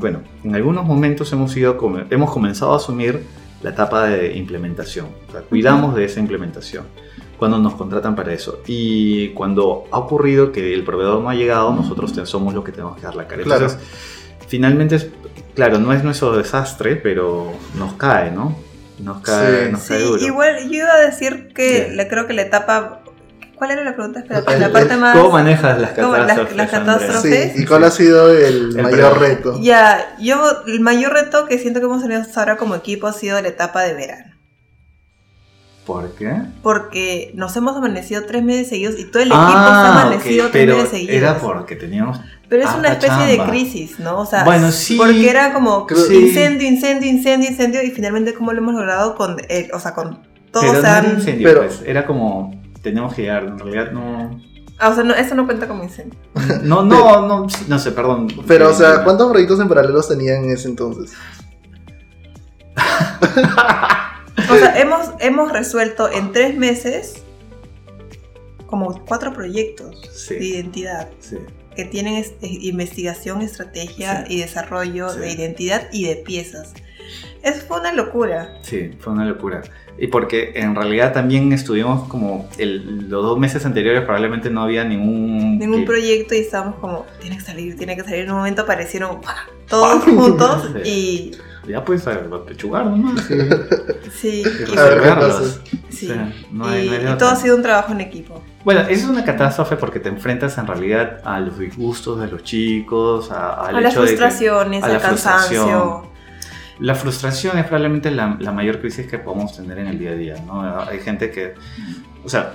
[0.00, 3.24] bueno, en algunos momentos hemos, ido, come- hemos comenzado a asumir
[3.62, 6.84] la etapa de implementación, o sea, cuidamos de esa implementación
[7.38, 8.60] cuando nos contratan para eso.
[8.66, 12.72] Y cuando ha ocurrido que el proveedor no ha llegado, nosotros te- somos los que
[12.72, 13.42] tenemos que dar la cara.
[13.42, 13.64] Claro.
[13.66, 13.88] Entonces,
[14.48, 15.08] finalmente, es,
[15.54, 18.56] claro, no es nuestro desastre, pero nos cae, ¿no?
[18.98, 19.72] Nos cae, Sí.
[19.72, 20.22] nos cae Sí, duro.
[20.22, 23.00] igual yo iba a decir que le creo que la etapa.
[23.54, 24.20] ¿Cuál era la pregunta?
[24.20, 25.14] Espera, El- la parte más.
[25.16, 26.56] ¿Cómo manejas las ¿Cómo las- catástrofes?
[26.56, 26.96] las Andrea?
[26.98, 27.52] catástrofes?
[27.54, 29.58] Sí, ¿y cuál ha sido el, El mayor reto?
[29.60, 33.12] Ya, yo, el mayor reto que siento que hemos tenido hasta ahora como equipo ha
[33.12, 34.29] sido la etapa de verano.
[35.92, 36.32] ¿Por qué?
[36.62, 40.46] Porque nos hemos amanecido tres meses seguidos y todo el equipo se Ah, ha amanecido
[40.46, 41.14] ok, tres pero meses seguidos.
[41.16, 42.20] era porque teníamos...
[42.48, 44.18] Pero es una especie de crisis, ¿no?
[44.20, 44.96] O sea, Bueno, sí.
[44.96, 46.26] porque era como Sí.
[46.28, 50.18] incendio, incendio, incendio, incendio y finalmente cómo lo hemos logrado con, eh, o sea, con
[50.50, 52.58] todos pero no se era han- incendio, Pero- pues, era como...
[52.82, 54.40] Teníamos que llegar, en realidad no...
[54.78, 56.18] Ah, o sea, no, eso no cuenta como incendio.
[56.62, 58.28] No, no, no, no sé, perdón.
[58.48, 61.12] Pero, o sea, ¿cuántos proyectos en paralelos tenían en ese entonces?
[64.48, 67.22] O sea, hemos, hemos resuelto en tres meses
[68.66, 70.34] como cuatro proyectos Sí.
[70.36, 71.36] de identidad Sí.
[71.74, 74.34] que tienen es- eh, investigación, estrategia Sí.
[74.34, 76.72] y desarrollo de identidad y de piezas.
[77.42, 78.58] Eso fue una locura.
[78.62, 79.62] Sí, fue una locura.
[79.98, 84.84] Y porque en realidad también estuvimos como el- los dos meses anteriores probablemente no había
[84.84, 85.58] ningún...
[85.58, 88.20] Ningún proyecto y estábamos como, tiene que salir, tiene que salir.
[88.20, 89.46] En un momento aparecieron ¡pah!
[89.68, 91.32] todos juntos y
[91.68, 92.02] Ya puedes
[92.46, 93.22] pechugar nomás.
[94.12, 94.72] sí, y
[95.90, 96.10] y, sí.
[96.10, 97.18] O sea, no hay- y- no hay de y otra.
[97.18, 98.42] todo ha sido un trabajo en equipo.
[98.64, 102.42] Bueno, eso es una catástrofe porque te enfrentas en realidad a los disgustos de los
[102.44, 105.66] chicos, a, las frustraciones, al la frustración.
[105.68, 106.10] cansancio.
[106.78, 110.14] La frustración es probablemente la, la mayor crisis que podemos tener en el día a
[110.14, 110.62] día, ¿no?
[110.82, 111.54] Hay gente que,
[112.24, 112.54] o sea,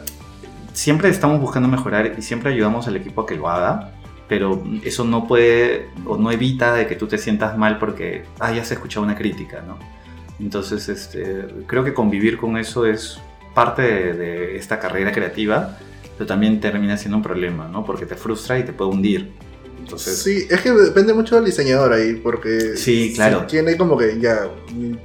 [0.74, 3.91] siempre estamos buscando mejorar y siempre ayudamos al equipo a que lo haga,
[4.28, 8.54] pero eso no puede o no evita de que tú te sientas mal porque, ah,
[8.54, 9.78] ya se ha escuchado una crítica, ¿no?
[10.40, 13.20] Entonces, este, creo que convivir con eso es
[13.54, 15.78] parte de, de esta carrera creativa,
[16.18, 17.86] pero también termina siendo un problema, ¿no?
[17.86, 19.32] Porque te frustra y te puede hundir.
[19.80, 23.46] Entonces, Sí, es que depende mucho del diseñador ahí, porque Sí, claro.
[23.46, 24.50] tiene como que ya,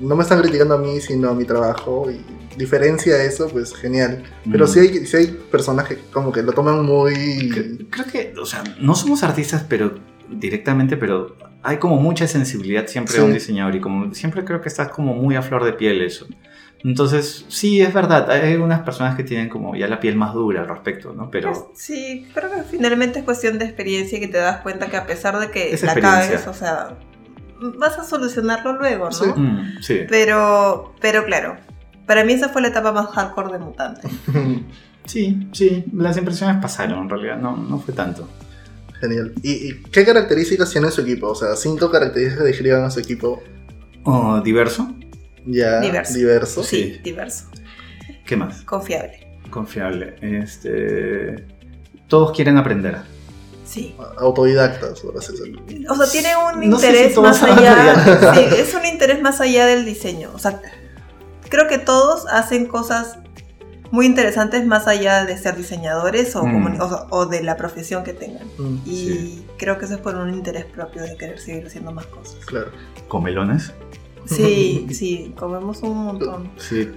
[0.01, 2.21] no me están criticando a mí, sino a mi trabajo, y
[2.61, 4.23] diferencia eso, pues genial.
[4.51, 4.69] Pero Mm.
[4.69, 7.13] sí hay, sí hay personas que como que lo toman muy...
[7.51, 12.87] Cre- Creo que, o sea, no somos artistas, pero directamente, pero hay como mucha sensibilidad
[12.87, 13.21] siempre Sí.
[13.21, 16.01] a un diseñador y como siempre creo que está como muy a flor de piel
[16.03, 16.27] eso.
[16.83, 20.63] Entonces, sí, es verdad, hay unas personas que tienen como ya la piel más dura
[20.63, 21.31] al respecto, ¿no?
[21.31, 24.97] Pero Sí, creo que finalmente es cuestión de experiencia y que te das cuenta que
[24.97, 26.97] a pesar de que Es la cagues, o sea,
[27.77, 29.13] vas a solucionarlo luego, ¿no?
[29.13, 29.27] Sí.
[29.37, 31.57] mm, sí, Pero, pero claro,
[32.11, 34.09] para mí esa fue la etapa más hardcore de Mutante.
[35.05, 38.29] sí, sí, las impresiones pasaron en realidad, no, no fue tanto.
[39.01, 39.33] Genial.
[39.45, 41.29] ¿Y, y qué características tiene su equipo?
[41.29, 43.41] O sea, cinco características que describan a su equipo
[44.03, 44.93] Oh, diverso,
[45.47, 46.15] ya Diverso.
[46.19, 46.65] diverso.
[46.65, 47.01] Sí, Sí.
[47.05, 47.45] diverso,
[48.27, 48.63] ¿qué más?
[48.63, 49.39] confiable.
[49.51, 50.17] Confiable.
[50.21, 51.47] Este,
[52.09, 52.97] todos quieren aprender.
[53.65, 53.95] Sí.
[54.19, 55.63] Autodidactas, por así decirlo.
[55.89, 58.35] O sea, tiene un No interés si más allá.
[58.35, 60.31] Sí, es un interés más allá del diseño.
[60.35, 60.61] O sea,
[61.51, 63.19] creo que todos hacen cosas
[63.91, 66.81] muy interesantes más allá de ser diseñadores o, Mm.
[66.81, 68.47] o- o de la profesión que tengan.
[68.57, 69.47] Mm, Y Sí.
[69.59, 72.37] creo que eso es por un interés propio de querer seguir haciendo más cosas.
[72.47, 72.69] claro.
[73.09, 73.73] ¿Comelones?
[74.27, 76.51] Sí, sí, comemos un montón.
[76.57, 76.89] Sí,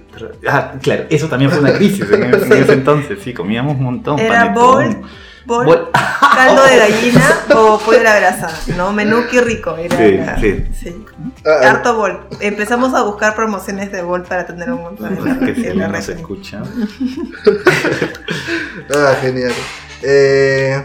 [0.46, 4.20] ah, claro, eso también fue una crisis en, en ese entonces, sí, comíamos un montón.
[4.20, 5.02] Era panetón.
[5.46, 5.90] Bol,
[6.34, 8.92] caldo de gallina o pollo a la brasa, ¿no?
[8.92, 9.76] Menú qué rico.
[9.76, 10.66] Era, Sí, sí.
[10.82, 11.04] sí.
[11.46, 12.26] Ah, Harto bol.
[12.40, 16.10] Empezamos a buscar promociones de bol para tener un montón en la, que la red.
[16.10, 16.62] escucha.
[18.94, 19.52] ah, genial.
[20.02, 20.84] Eh,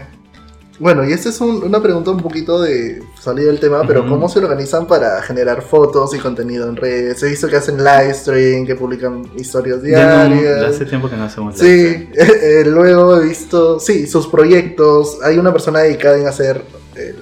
[0.80, 4.04] bueno, y esta es un- una pregunta un poquito de salir del tema, pero.
[4.08, 7.22] ¿cómo se organizan para generar fotos y contenido en redes?
[7.22, 10.60] He visto que hacen live stream, que publican historias Ya no, diarias.
[10.62, 15.18] ya hace tiempo que no hacemos Sí, eh, luego he visto, sí, sus proyectos.
[15.22, 16.62] Hay una persona dedicada en hacer
[16.96, 17.14] eh,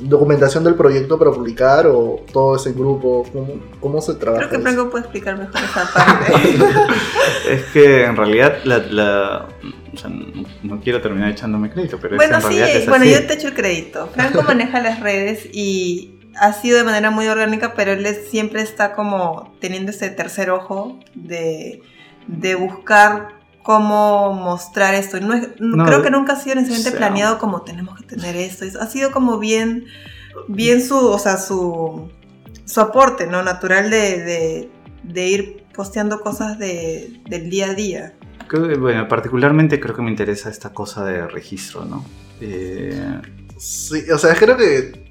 [0.00, 3.26] documentación del proyecto para publicar o todo ese grupo.
[3.30, 4.48] ¿Cómo, cómo se trabaja?
[4.48, 4.66] Creo que?
[4.66, 6.32] Franco puede explicar mejor esa parte.
[7.50, 9.48] Es que en realidad la, la-
[10.08, 13.14] no, quiero terminar echándome crédito, pero es bueno, en sí, es bueno, así.
[13.14, 14.08] yo te echo el crédito.
[14.14, 18.62] Franco maneja las redes y ha sido de manera muy orgánica, pero él es- siempre
[18.62, 21.82] está como teniendo ese tercer ojo de,
[22.28, 23.28] de buscar
[23.62, 25.20] cómo mostrar esto.
[25.20, 28.06] No es- No, creo que nunca ha sido necesariamente o sea, planeado como tenemos que
[28.06, 28.64] tener esto.
[28.80, 29.84] Ha sido como bien,
[30.48, 32.10] bien su, o sea, su,
[32.64, 33.42] su aporte, ¿no?
[33.42, 34.70] Natural de, de,
[35.02, 38.14] de ir posteando cosas de, del día a día.
[38.50, 42.04] Creo bueno, particularmente creo que me interesa esta cosa de registro, ¿no?
[42.40, 43.20] Eh,
[43.56, 45.08] Sí, o sea, creo que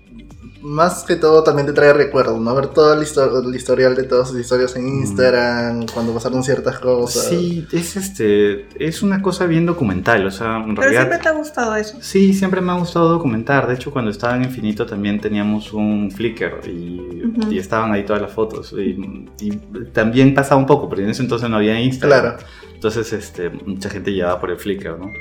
[0.62, 2.54] más que todo también te trae recuerdos, ¿no?
[2.54, 6.80] Ver todo el, histo- el historial de todas sus historias en Instagram, cuando pasaron ciertas
[6.80, 7.30] cosas.
[7.30, 11.02] sí, es este, es una cosa bien documental, o sea, en Pero realidad...
[11.04, 11.98] siempre te ha gustado eso.
[12.02, 13.68] Sí, siempre me ha gustado documentar.
[13.68, 18.32] De hecho, cuando estaba en Infinito también teníamos un Flickr y estaban ahí todas las
[18.34, 18.74] fotos.
[18.78, 19.52] Y, y
[19.94, 22.22] también pasaba un poco, pero en ese entonces no había Instagram.
[22.36, 22.44] Claro.
[22.80, 25.12] Entonces, este, mucha gente llevaba por el Flickr, ¿no?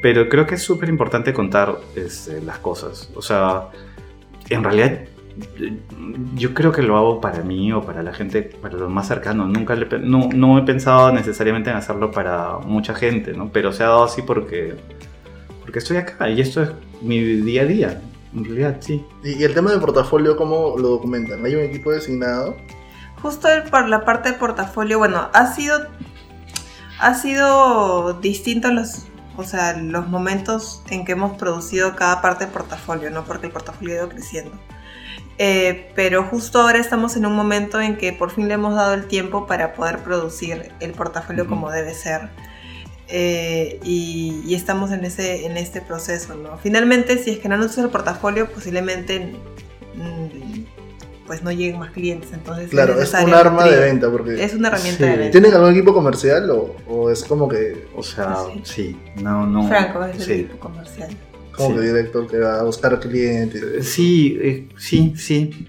[0.00, 3.10] Pero creo que es súper importante contar este, las cosas.
[3.16, 3.70] O sea,
[4.48, 5.00] en realidad,
[6.36, 9.48] yo creo que lo hago para mí o para la gente, para los más cercanos.
[9.48, 13.50] Nunca le no, no he pensado necesariamente en hacerlo para mucha gente, ¿no?
[13.52, 14.76] Pero se ha dado así porque,
[15.62, 16.70] porque estoy acá y esto es
[17.02, 18.00] mi día a día.
[18.32, 19.04] En realidad, sí.
[19.24, 21.44] Y, y el tema del portafolio, ¿cómo lo documentan?
[21.44, 22.56] ¿Hay un equipo designado?
[23.22, 25.80] Justo el- por la parte de portafolio, bueno, ha sido,
[26.98, 29.06] ha sido distinto los,
[29.36, 33.24] o sea, los momentos en que hemos producido cada parte del portafolio, ¿no?
[33.24, 34.52] Porque el portafolio ha ido creciendo.
[35.38, 38.94] Eh, pero justo ahora estamos en un momento en que por fin le hemos dado
[38.94, 42.28] el tiempo para poder producir el portafolio como debe ser.
[43.10, 46.58] Eh, y, y estamos en, ese, en este proceso, ¿no?
[46.58, 49.34] Finalmente, si es que no nos usa el portafolio, posiblemente
[49.94, 50.77] mm,
[51.28, 52.30] pues no lleguen más clientes.
[52.32, 54.10] Entonces, es Claro, es un arma de venta.
[54.10, 55.10] Porque Es una herramienta Sí.
[55.10, 55.30] de venta.
[55.30, 58.64] ¿Tienen algún equipo comercial o, o es como que, O sea, Sí.
[58.64, 58.96] sí.
[59.22, 59.68] No, no.
[59.68, 60.32] Franco es el sí.
[60.32, 61.10] equipo comercial.
[61.52, 61.74] como Sí.
[61.76, 63.88] que director que va a buscar clientes?
[63.88, 65.68] Sí, eh, sí, sí.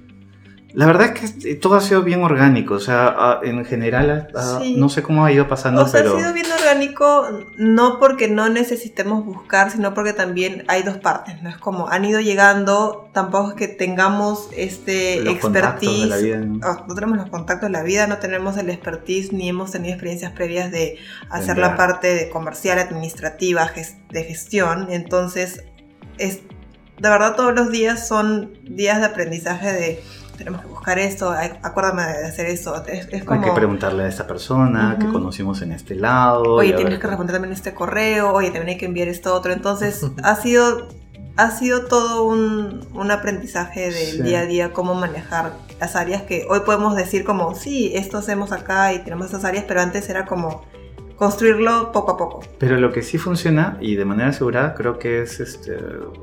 [0.80, 4.30] La verdad es que eh, todo ha sido bien orgánico, o sea, ah, en general,
[4.34, 4.76] ah, Sí.
[4.78, 6.16] no sé cómo ha ido pasando, O sea, pero...
[6.16, 11.42] ha sido bien orgánico, no porque no necesitemos buscar, sino porque también hay dos partes,
[11.44, 11.50] ¿no?
[11.50, 16.24] Es como han ido llegando, tampoco es que tengamos este los contactos de la expertise.
[16.24, 16.60] vida, ¿no?
[16.66, 19.94] Oh, no tenemos los contactos de la vida, no tenemos el expertise, ni hemos tenido
[19.96, 20.98] experiencias previas de
[21.30, 24.88] hacer la parte de comercial, administrativa, ges- de gestión.
[24.92, 25.62] Entonces,
[26.18, 26.40] es,
[27.02, 30.04] de verdad todos los días son días de aprendizaje de
[30.40, 32.84] tenemos que buscar esto, acuérdame de hacer esto.
[32.88, 36.56] Es, es Hay que preguntarle a esta persona que conocimos en este lado.
[36.56, 39.54] oye, tienes ver que responder también este correo, oye, también hay que enviar esto otro.
[39.54, 40.88] Entonces, ha sido,
[41.38, 44.22] ha sido todo un, un aprendizaje del Sí.
[44.24, 48.52] día a día, cómo manejar las áreas que hoy podemos decir como, sí, esto hacemos
[48.52, 50.64] acá y tenemos estas áreas, pero antes era como
[51.20, 52.40] construirlo poco a poco.
[52.58, 55.78] Pero lo que sí funciona y de manera asegurada creo que es este,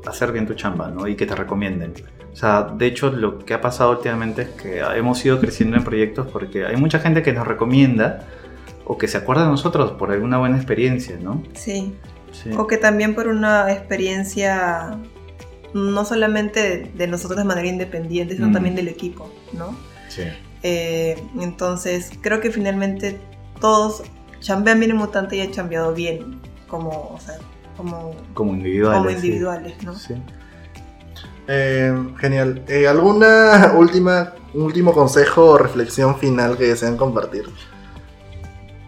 [0.07, 1.07] hacer bien tu chamba, ¿no?
[1.07, 1.93] Y que te recomienden.
[2.33, 5.83] O sea, de hecho lo que ha pasado últimamente es que hemos ido creciendo en
[5.83, 8.27] proyectos porque hay mucha gente que nos recomienda
[8.85, 11.43] o que se acuerda de nosotros por alguna buena experiencia, ¿no?
[11.53, 11.93] Sí.
[12.31, 12.49] Sí.
[12.57, 14.97] O que también por una experiencia
[15.73, 18.53] no solamente de, nosotros de manera independiente, sino Mm.
[18.53, 19.75] también del equipo, ¿no?
[20.07, 20.23] Sí.
[20.63, 23.19] Eh, entonces, creo que finalmente
[23.59, 24.03] todos
[24.47, 27.35] chambean bien en Mutante y han chambeado bien como, o sea,
[27.75, 28.97] como, Como individuales.
[28.97, 29.15] como sí.
[29.27, 29.93] individuales, ¿no?
[29.95, 30.13] Sí.
[31.49, 32.63] Eh, genial.
[32.67, 37.43] Eh, ¿Alguna última, un último consejo o reflexión final que desean compartir?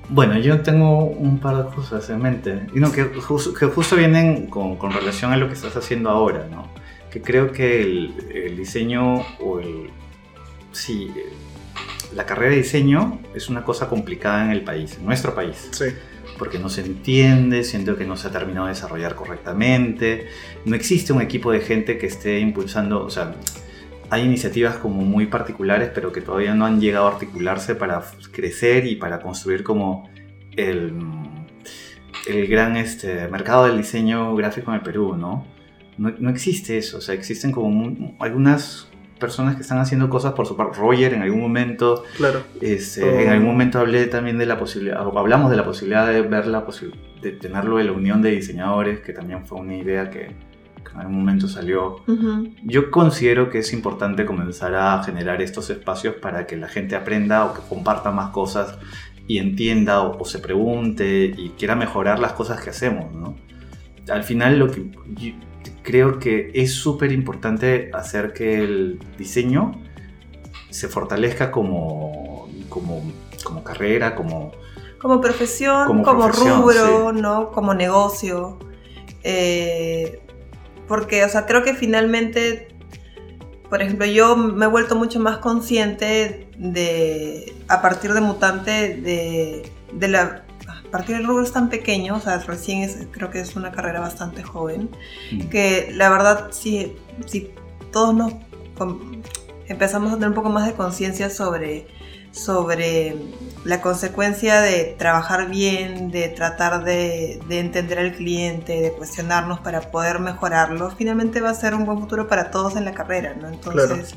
[0.10, 3.96] Bueno, yo tengo un par de cosas en mente, y no, que, jus- que justo
[3.96, 6.68] vienen con, con relación a lo que estás haciendo ahora, ¿no?
[7.12, 9.90] Que creo que el, el diseño o el...
[10.72, 11.12] Sí,
[12.16, 15.86] la carrera de diseño es una cosa complicada en el país, en nuestro país, Sí.
[16.38, 20.28] porque no se entiende, siento que no se ha terminado de desarrollar correctamente,
[20.66, 23.36] no existe un equipo de gente que esté impulsando, o sea,
[24.10, 28.88] hay iniciativas como muy particulares, pero que todavía no han llegado a articularse para crecer
[28.88, 30.10] y para construir como
[30.56, 30.94] el,
[32.28, 35.46] el gran este, mercado del diseño gráfico en el Perú, ¿no?
[35.98, 38.88] No, no existe eso, o sea, existen como algunas
[39.20, 40.80] personas que están haciendo cosas por su parte.
[40.80, 42.42] Roger en algún momento, Claro.
[42.62, 43.20] este, Oh.
[43.20, 46.66] en algún momento hablé también de la posibilidad, hablamos de la posibilidad de ver la
[47.22, 50.28] de tenerlo de la unión de diseñadores, que también fue una idea que,
[50.84, 51.98] que en algún momento salió.
[52.08, 52.54] Ujú.
[52.64, 57.46] Yo considero que es importante comenzar a generar estos espacios para que la gente aprenda
[57.46, 58.78] o que comparta más cosas
[59.28, 63.36] y entienda o, o se pregunte y quiera mejorar las cosas que hacemos, ¿no?
[64.12, 64.90] Al final lo que
[65.84, 69.82] creo que es súper importante hacer que el diseño
[70.70, 73.02] se fortalezca como, como,
[73.44, 74.52] como carrera, como...
[75.00, 77.52] Como profesión, Como como, profesión, rubro, ¿no?
[77.52, 78.60] Como negocio.
[79.24, 80.22] Eh,
[80.88, 82.68] porque, o sea, creo que finalmente,
[83.70, 89.72] por ejemplo, yo me he vuelto mucho más consciente de, a partir de Mutante, de,
[89.94, 90.44] de la...
[90.92, 94.00] Partir del rubro es tan pequeño, o sea, recién es, creo que es una carrera
[94.00, 94.90] bastante joven,
[95.52, 97.52] que la verdad, si, si
[97.92, 98.34] todos nos...
[98.78, 99.22] com-
[99.68, 101.86] empezamos a tener un poco más de conciencia sobre,
[102.32, 103.16] sobre
[103.66, 109.92] la consecuencia de trabajar bien, de tratar de, de, entender al cliente, de cuestionarnos para
[109.92, 113.48] poder mejorarlo, finalmente va a ser un buen futuro para todos en la carrera, ¿no?
[113.48, 114.16] Entonces,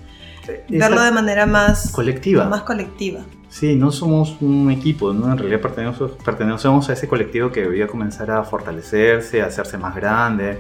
[0.71, 2.47] verlo de manera más colectiva.
[2.47, 3.21] Más colectiva.
[3.53, 5.31] Sí, no somos un equipo, ¿no?
[5.31, 9.95] En realidad pertenecemos, pertenecemos a ese colectivo que debería comenzar a fortalecerse, a hacerse más
[9.95, 10.59] grande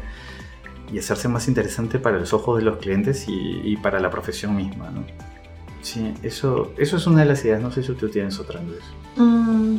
[0.92, 4.54] y hacerse más interesante para los ojos de los clientes y, y para la profesión
[4.54, 5.04] misma, ¿no?
[5.80, 7.62] Sí, eso, eso es una de las ideas.
[7.62, 8.84] No sé si tú tienes otra, Andrés.
[9.16, 9.76] Mm,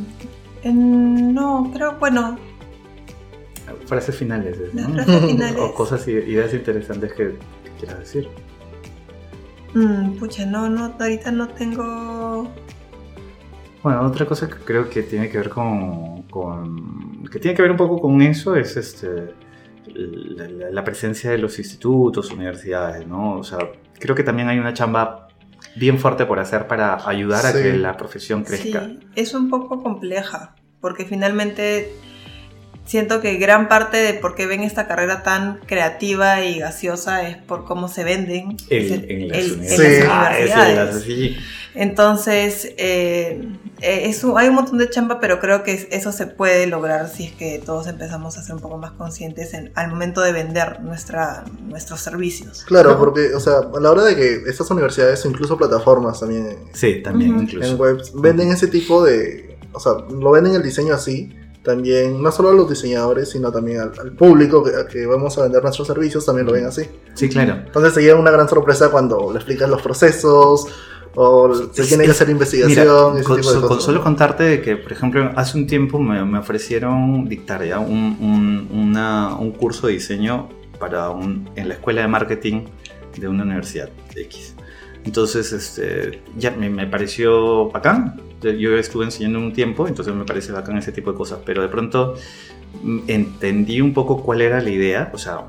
[0.64, 2.36] en, no, pero bueno.
[3.86, 4.90] Frases finales, ¿no?
[4.90, 5.62] frases finales.
[5.62, 7.26] o cosas, ideas interesantes que,
[7.64, 8.28] que quieras decir.
[9.76, 12.52] Mm, pucha, no, no, ahorita no tengo...
[13.84, 17.72] Bueno, otra cosa que creo que tiene que ver con, con que tiene que ver
[17.72, 19.34] un poco con eso es este
[19.88, 23.38] la, la, presencia de los institutos, universidades, ¿no?
[23.38, 23.60] O sea,
[24.00, 25.28] creo que también hay una chamba
[25.76, 28.86] bien fuerte por hacer para ayudar a que la profesión crezca.
[28.86, 31.92] Sí, es un poco compleja, porque finalmente
[32.86, 37.38] siento que gran parte de por qué ven esta carrera tan creativa y gaseosa es
[37.38, 41.04] por cómo se venden el, en, las universidades.
[41.04, 41.38] sí.
[41.76, 43.50] Entonces, eh,
[43.82, 47.32] eh hay un montón de chamba, pero creo que eso se puede lograr si es
[47.34, 51.46] que todos empezamos a ser un poco más conscientes en, al momento de vender nuestra,
[51.68, 52.64] nuestros servicios.
[52.66, 56.58] Claro, porque, o sea, a la hora de que estas universidades o incluso plataformas también,
[56.74, 57.68] sí, también incluso.
[57.68, 62.32] en webs, venden ese tipo de, o sea, lo venden el diseño así, también, no
[62.32, 66.26] solo a los diseñadores, sino también al, público que, que, vamos a vender nuestros servicios,
[66.26, 66.84] también lo ven así.
[67.14, 67.54] Sí, claro.
[67.66, 70.68] Entonces se lleva una gran sorpresa cuando le explicas los procesos,
[71.16, 73.18] o se tiene que hacer investigación.
[73.18, 76.24] ese con, tipo de cosas, con solo contarte que, por ejemplo, hace un tiempo me,
[76.26, 80.50] me ofrecieron dictar ya un, un, una, un, curso de diseño
[80.80, 82.66] para un, en la escuela de marketing
[83.18, 84.56] de una universidad X.
[85.06, 88.20] Entonces, este, ya me, me, pareció bacán.
[88.52, 91.40] Yo estuve enseñando un tiempo, entonces me parece bacán ese tipo de cosas.
[91.46, 92.16] Pero de pronto
[92.82, 95.12] mm, entendí un poco cuál era la idea.
[95.14, 95.46] O sea,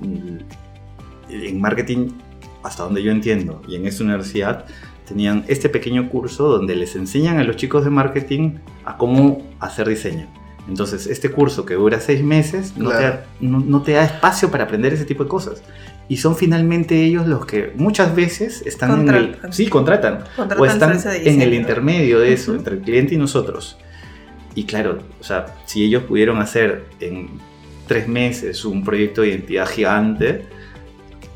[0.00, 0.38] mm,
[1.30, 2.10] en marketing,
[2.62, 4.66] hasta donde yo entiendo, y en esta universidad,
[5.06, 9.88] tenían este pequeño curso donde les enseñan a los chicos de marketing a cómo hacer
[9.88, 10.26] diseño.
[10.68, 13.18] Entonces, este curso que dura seis meses no, claro.
[13.38, 15.62] te, no, no, te da espacio para aprender ese tipo de cosas
[16.08, 19.24] y son finalmente ellos los que muchas veces están contratan.
[19.24, 22.58] en el sí contratan, contratan o están en el intermedio de eso uh -huh.
[22.58, 23.76] entre el cliente y nosotros
[24.54, 27.28] y claro o sea si ellos pudieron hacer en
[27.88, 30.46] tres meses un proyecto de identidad gigante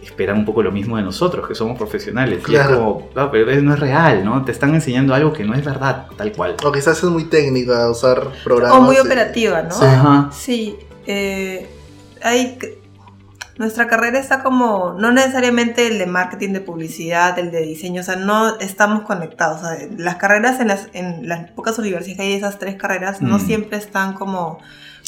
[0.03, 2.71] esperan un poco lo mismo de nosotros que somos profesionales claro.
[2.71, 5.55] y es como no, pero no es real no te están enseñando algo que no
[5.55, 9.73] es verdad tal cual o quizás es muy técnica usar programas o muy operativa no
[9.73, 10.31] sí, Ajá.
[10.33, 11.69] sí eh,
[12.23, 12.59] hay
[13.61, 18.05] nuestra carrera está como, no necesariamente el de marketing, de publicidad, el de diseño, o
[18.05, 19.61] sea, no estamos conectados.
[19.61, 23.21] O sea, las carreras en las, en las pocas universidades que hay esas tres carreras
[23.21, 23.29] mm.
[23.29, 24.61] no siempre están como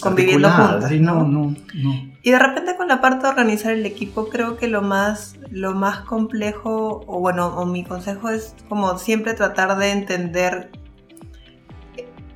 [0.02, 0.88] conviviendo juntas.
[0.88, 2.12] Sí, no, no, no.
[2.22, 5.74] Y de repente con la parte de organizar el equipo, creo que lo más, lo
[5.74, 10.70] más complejo, o bueno, o mi consejo es como siempre tratar de entender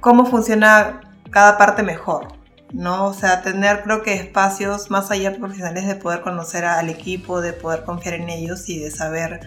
[0.00, 1.00] cómo funciona
[1.30, 2.36] cada parte mejor.
[2.72, 3.06] ¿no?
[3.06, 7.52] O sea, tener creo que espacios más allá profesionales de poder conocer al equipo, de
[7.52, 9.40] poder confiar en ellos y de saber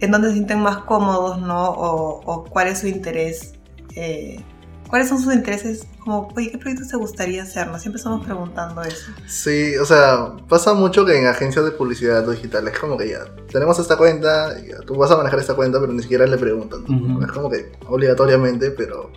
[0.00, 1.70] en dónde se sienten más cómodos, ¿no?
[1.70, 3.54] O, o cuál es su interés,
[3.94, 4.40] eh,
[4.88, 7.68] cuáles son sus intereses, como, oye, ¿qué proyectos te gustaría hacer?
[7.68, 7.78] ¿no?
[7.78, 9.12] Siempre estamos preguntando eso.
[9.26, 13.24] Sí, o sea, pasa mucho que en agencias de publicidad digital es como que ya,
[13.50, 14.54] tenemos esta cuenta,
[14.86, 16.82] tú vas a manejar esta cuenta, pero ni siquiera le preguntan.
[16.82, 17.24] Uh -huh.
[17.24, 19.10] Es como que obligatoriamente, pero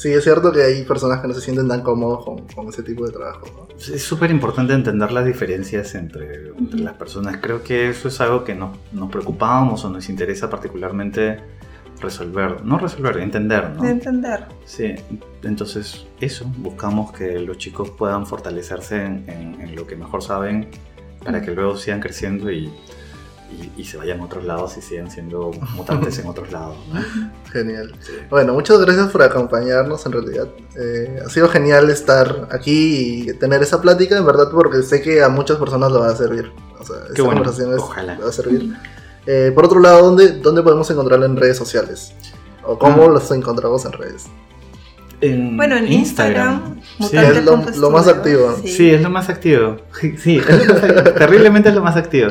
[0.00, 2.82] Sí, es cierto que hay personas que no se sienten tan cómodos con, con ese
[2.82, 3.46] tipo de trabajo.
[3.54, 3.68] ¿no?
[3.76, 7.36] Es súper importante entender las diferencias entre, entre, las personas.
[7.42, 11.40] Creo que eso es algo que nos, nos preocupamos o nos interesa particularmente
[12.00, 12.64] resolver.
[12.64, 13.84] No resolver, entender, ¿no?
[13.86, 14.46] Entender.
[14.64, 14.94] Sí,
[15.42, 20.68] entonces eso, buscamos que los chicos puedan fortalecerse en, en, en lo que mejor saben
[21.24, 22.72] para que luego sigan creciendo y
[23.50, 26.76] y, y, se vayan a otros lados y sigan siendo mutantes en otros lados.
[26.92, 27.00] ¿no?
[27.52, 27.94] Genial.
[28.00, 28.12] Sí.
[28.28, 30.48] Bueno, muchas gracias por acompañarnos en realidad.
[30.76, 35.22] Eh, ha sido genial estar aquí y tener esa plática, en verdad, porque sé que
[35.22, 36.52] a muchas personas lo va a servir.
[36.78, 37.42] O sea, esta bueno.
[37.42, 38.18] conversación es, Ojalá.
[38.18, 38.76] va a servir.
[39.26, 42.12] Eh, por otro lado, ¿dónde, ¿dónde podemos encontrarlo en redes sociales?
[42.64, 43.08] ¿O cómo ah.
[43.08, 44.26] los encontramos en redes?
[45.20, 48.56] En bueno, en Instagram, Instagram sí, es lo, lo, más activo.
[48.62, 48.68] Sí.
[48.68, 48.90] sí.
[48.90, 49.76] es lo más activo.
[50.16, 51.02] Sí, es lo más activo.
[51.12, 52.28] terriblemente es lo más activo.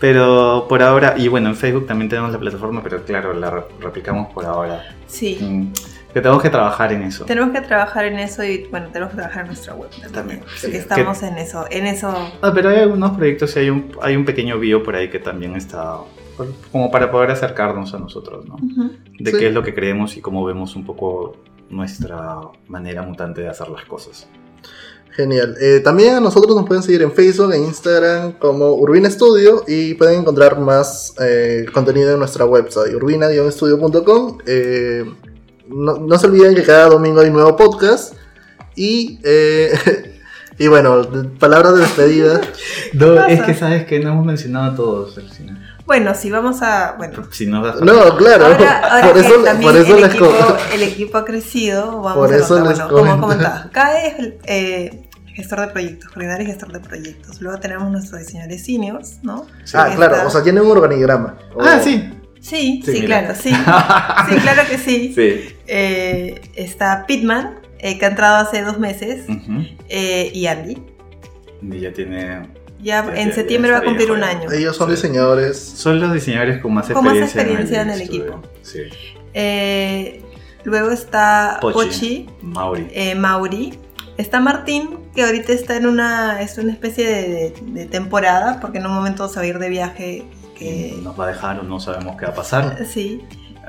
[0.00, 4.32] Pero por ahora, y bueno, en Facebook también tenemos la plataforma, pero claro, la replicamos
[4.32, 4.82] por ahora.
[5.06, 5.38] Sí.
[5.38, 5.72] Mm,
[6.14, 7.26] que tenemos que trabajar en eso.
[7.26, 10.12] Tenemos que trabajar en eso y bueno, tenemos que trabajar en nuestra web también.
[10.12, 10.74] también sí.
[10.74, 12.32] Estamos que, en eso, en eso.
[12.40, 15.18] Ah, pero hay algunos proyectos y hay un, hay un pequeño bio por ahí que
[15.18, 15.98] también está
[16.72, 18.56] como para poder acercarnos a nosotros, ¿no?
[19.18, 19.36] De Sí.
[19.38, 21.36] qué es lo que creemos y cómo vemos un poco
[21.68, 22.38] nuestra
[22.68, 24.26] manera mutante de hacer las cosas.
[25.12, 25.56] Genial.
[25.60, 29.94] Eh, también a nosotros nos pueden seguir en Facebook e Instagram como Urbina Studio y
[29.94, 34.38] pueden encontrar más eh, contenido en nuestra website urbina-studio.com.
[34.46, 35.04] Eh,
[35.68, 38.14] no, no se olviden que cada domingo hay nuevo podcast
[38.76, 39.72] y, eh,
[40.58, 41.02] y bueno,
[41.40, 42.40] palabras de despedida.
[42.94, 45.59] No, es que sabes que no hemos mencionado a todos, Alcina.
[45.90, 46.94] Bueno, si vamos a.
[46.98, 50.02] Bueno, Si no das No, claro, ahora, ahora por que eso, también por eso el,
[50.02, 50.32] les equipo,
[50.72, 52.76] el equipo ha crecido, vamos Por a eso contar.
[52.76, 55.02] les Bueno, como comentaba, CAE es el eh,
[55.34, 57.40] gestor de proyectos, coordinador y gestor de proyectos.
[57.40, 59.46] Luego tenemos nuestros diseñadores seniors, ¿no?
[59.64, 59.76] Sí.
[59.76, 60.26] Ah, claro, está.
[60.28, 61.36] o sea, tiene un organigrama.
[61.60, 62.08] Ah, O- sí.
[62.40, 63.50] Sí, Sí, claro, sí.
[64.28, 65.12] Sí, claro que sí.
[65.12, 65.56] Sí.
[65.66, 69.24] Eh, está Pitman, eh, que ha entrado hace dos meses,
[69.88, 70.80] eh, y Andy.
[71.62, 72.48] Y ya tiene.
[72.82, 74.50] Ya en ya, septiembre ya va a cumplir un año.
[74.50, 74.94] Ellos son Sí.
[74.96, 75.58] diseñadores.
[75.58, 78.42] Son los diseñadores con más Con más experiencia, experiencia en el equipo.
[78.62, 78.80] Sí.
[79.34, 80.22] Eh,
[80.64, 81.74] luego está Pochi.
[81.74, 82.88] Pochi, Mauri.
[82.92, 83.78] eh, Mauri.
[84.16, 88.78] Está Martín, que ahorita está en una, es una especie de, de- de temporada, porque
[88.78, 90.24] en un momento se va a ir de viaje.
[90.58, 92.84] Que, Nos va a dejar o no sabemos qué va a pasar.
[92.86, 93.22] sí,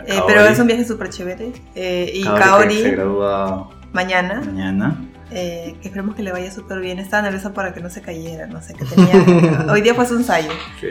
[0.07, 1.53] eh, pero es un viaje súper chévere.
[1.75, 4.97] Eh, y Kaori Kaori, se gradúa mañana, mañana.
[5.31, 6.99] Eh, que esperemos que le vaya súper bien.
[6.99, 9.65] Estaba nerviosa para que no se cayera, no sé qué tenía.
[9.71, 10.51] Hoy día fue su ensayo.
[10.79, 10.87] Sí.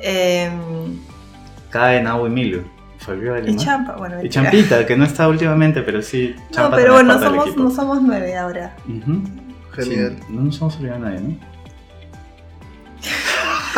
[0.00, 0.50] Eh,
[1.70, 2.04] Cae.
[3.04, 3.62] Se olvidó el y ¿no?
[3.62, 4.22] Champa, bueno.
[4.22, 4.28] Y.
[4.28, 6.34] Champita, que no está últimamente, pero sí.
[6.36, 8.76] No, Champa pero también bueno, somos, no somos nueve ahora.
[9.72, 10.16] Genial.
[10.20, 11.51] Sí, no nos hemos olvidado a nadie, ¿no?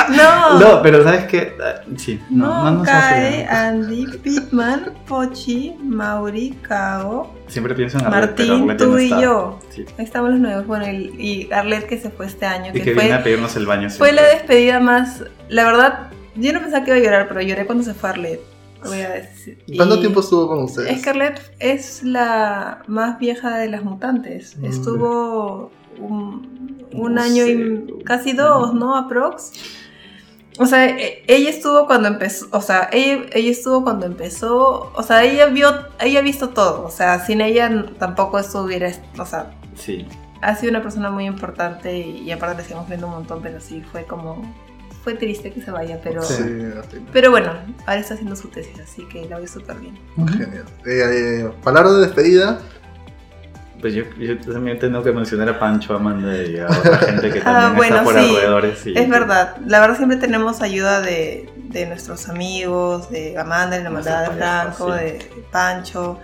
[0.09, 1.55] No, No, pero ¿sabes qué?
[1.63, 2.89] Ah, Sí, no, no, no, nos.
[2.89, 9.21] Andy, Pitman, Pochi, Mauri, Kao, Siempre pienso en Arlet, Martín, tú no y está.
[9.21, 9.59] yo.
[9.71, 9.85] Sí.
[9.99, 10.67] Ahí estamos los nuevos.
[10.67, 11.15] Bueno, y,
[11.49, 13.67] y Arlet que se fue este año, Y que, que viene a fue, pedirnos el
[13.67, 15.25] baño fue la despedida más.
[15.49, 18.41] La verdad, yo no pensaba que iba a llorar, pero lloré cuando se fue Arlet.
[18.85, 19.65] Voy a decir.
[19.77, 21.01] ¿Cuánto Y tiempo estuvo con ustedes?
[21.01, 24.57] Scarlett es la más vieja de las mutantes.
[24.59, 24.65] Mm.
[24.67, 27.53] Estuvo un, un No año sé.
[27.53, 28.95] y casi dos, ¿no?
[28.97, 29.53] Aprox.
[30.59, 35.03] O sea, e- ella estuvo cuando empezó, o sea, ella, ella estuvo cuando empezó, o
[35.03, 39.51] sea, ella vio, ella ha visto todo, o sea, sin ella tampoco estuviera, o sea,
[39.75, 40.07] Sí.
[40.43, 43.61] ha sido una persona muy importante y, y aparte le seguimos viendo un montón, pero
[43.61, 44.43] sí, fue como,
[45.03, 46.45] fue triste que se vaya, pero, Sí,
[47.13, 47.53] pero bueno,
[47.87, 49.99] ahora está haciendo su tesis, así que la veo súper bien.
[50.39, 50.65] genial.
[50.87, 52.61] Eh, eh, palabra de despedida.
[53.85, 57.41] Pues yo, yo también tengo que mencionar a Pancho, Amanda y a otra gente que
[57.43, 58.31] también Ah, bueno, está por sí.
[58.31, 58.87] alrededores.
[58.87, 63.85] y- Es verdad, la verdad siempre tenemos ayuda de, de nuestros amigos, de Amanda, de
[63.85, 65.03] la Nuestros mandada de Franco, sí.
[65.05, 66.19] de Pancho,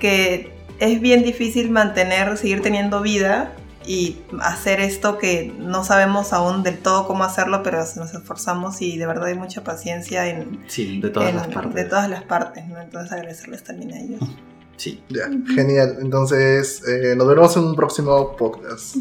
[0.00, 3.52] que es bien difícil mantener, seguir teniendo vida
[3.86, 8.98] y hacer esto que no sabemos aún del todo cómo hacerlo, pero nos esforzamos y
[8.98, 11.74] de verdad hay mucha paciencia en, Sí, de todas en- las partes.
[11.76, 12.80] de todas las partes, ¿no?
[12.80, 14.20] Entonces agradecerles también a ellos.
[14.76, 15.02] Sí.
[15.08, 15.96] Ya, genial.
[16.00, 18.96] Entonces, eh, nos veremos en un próximo podcast.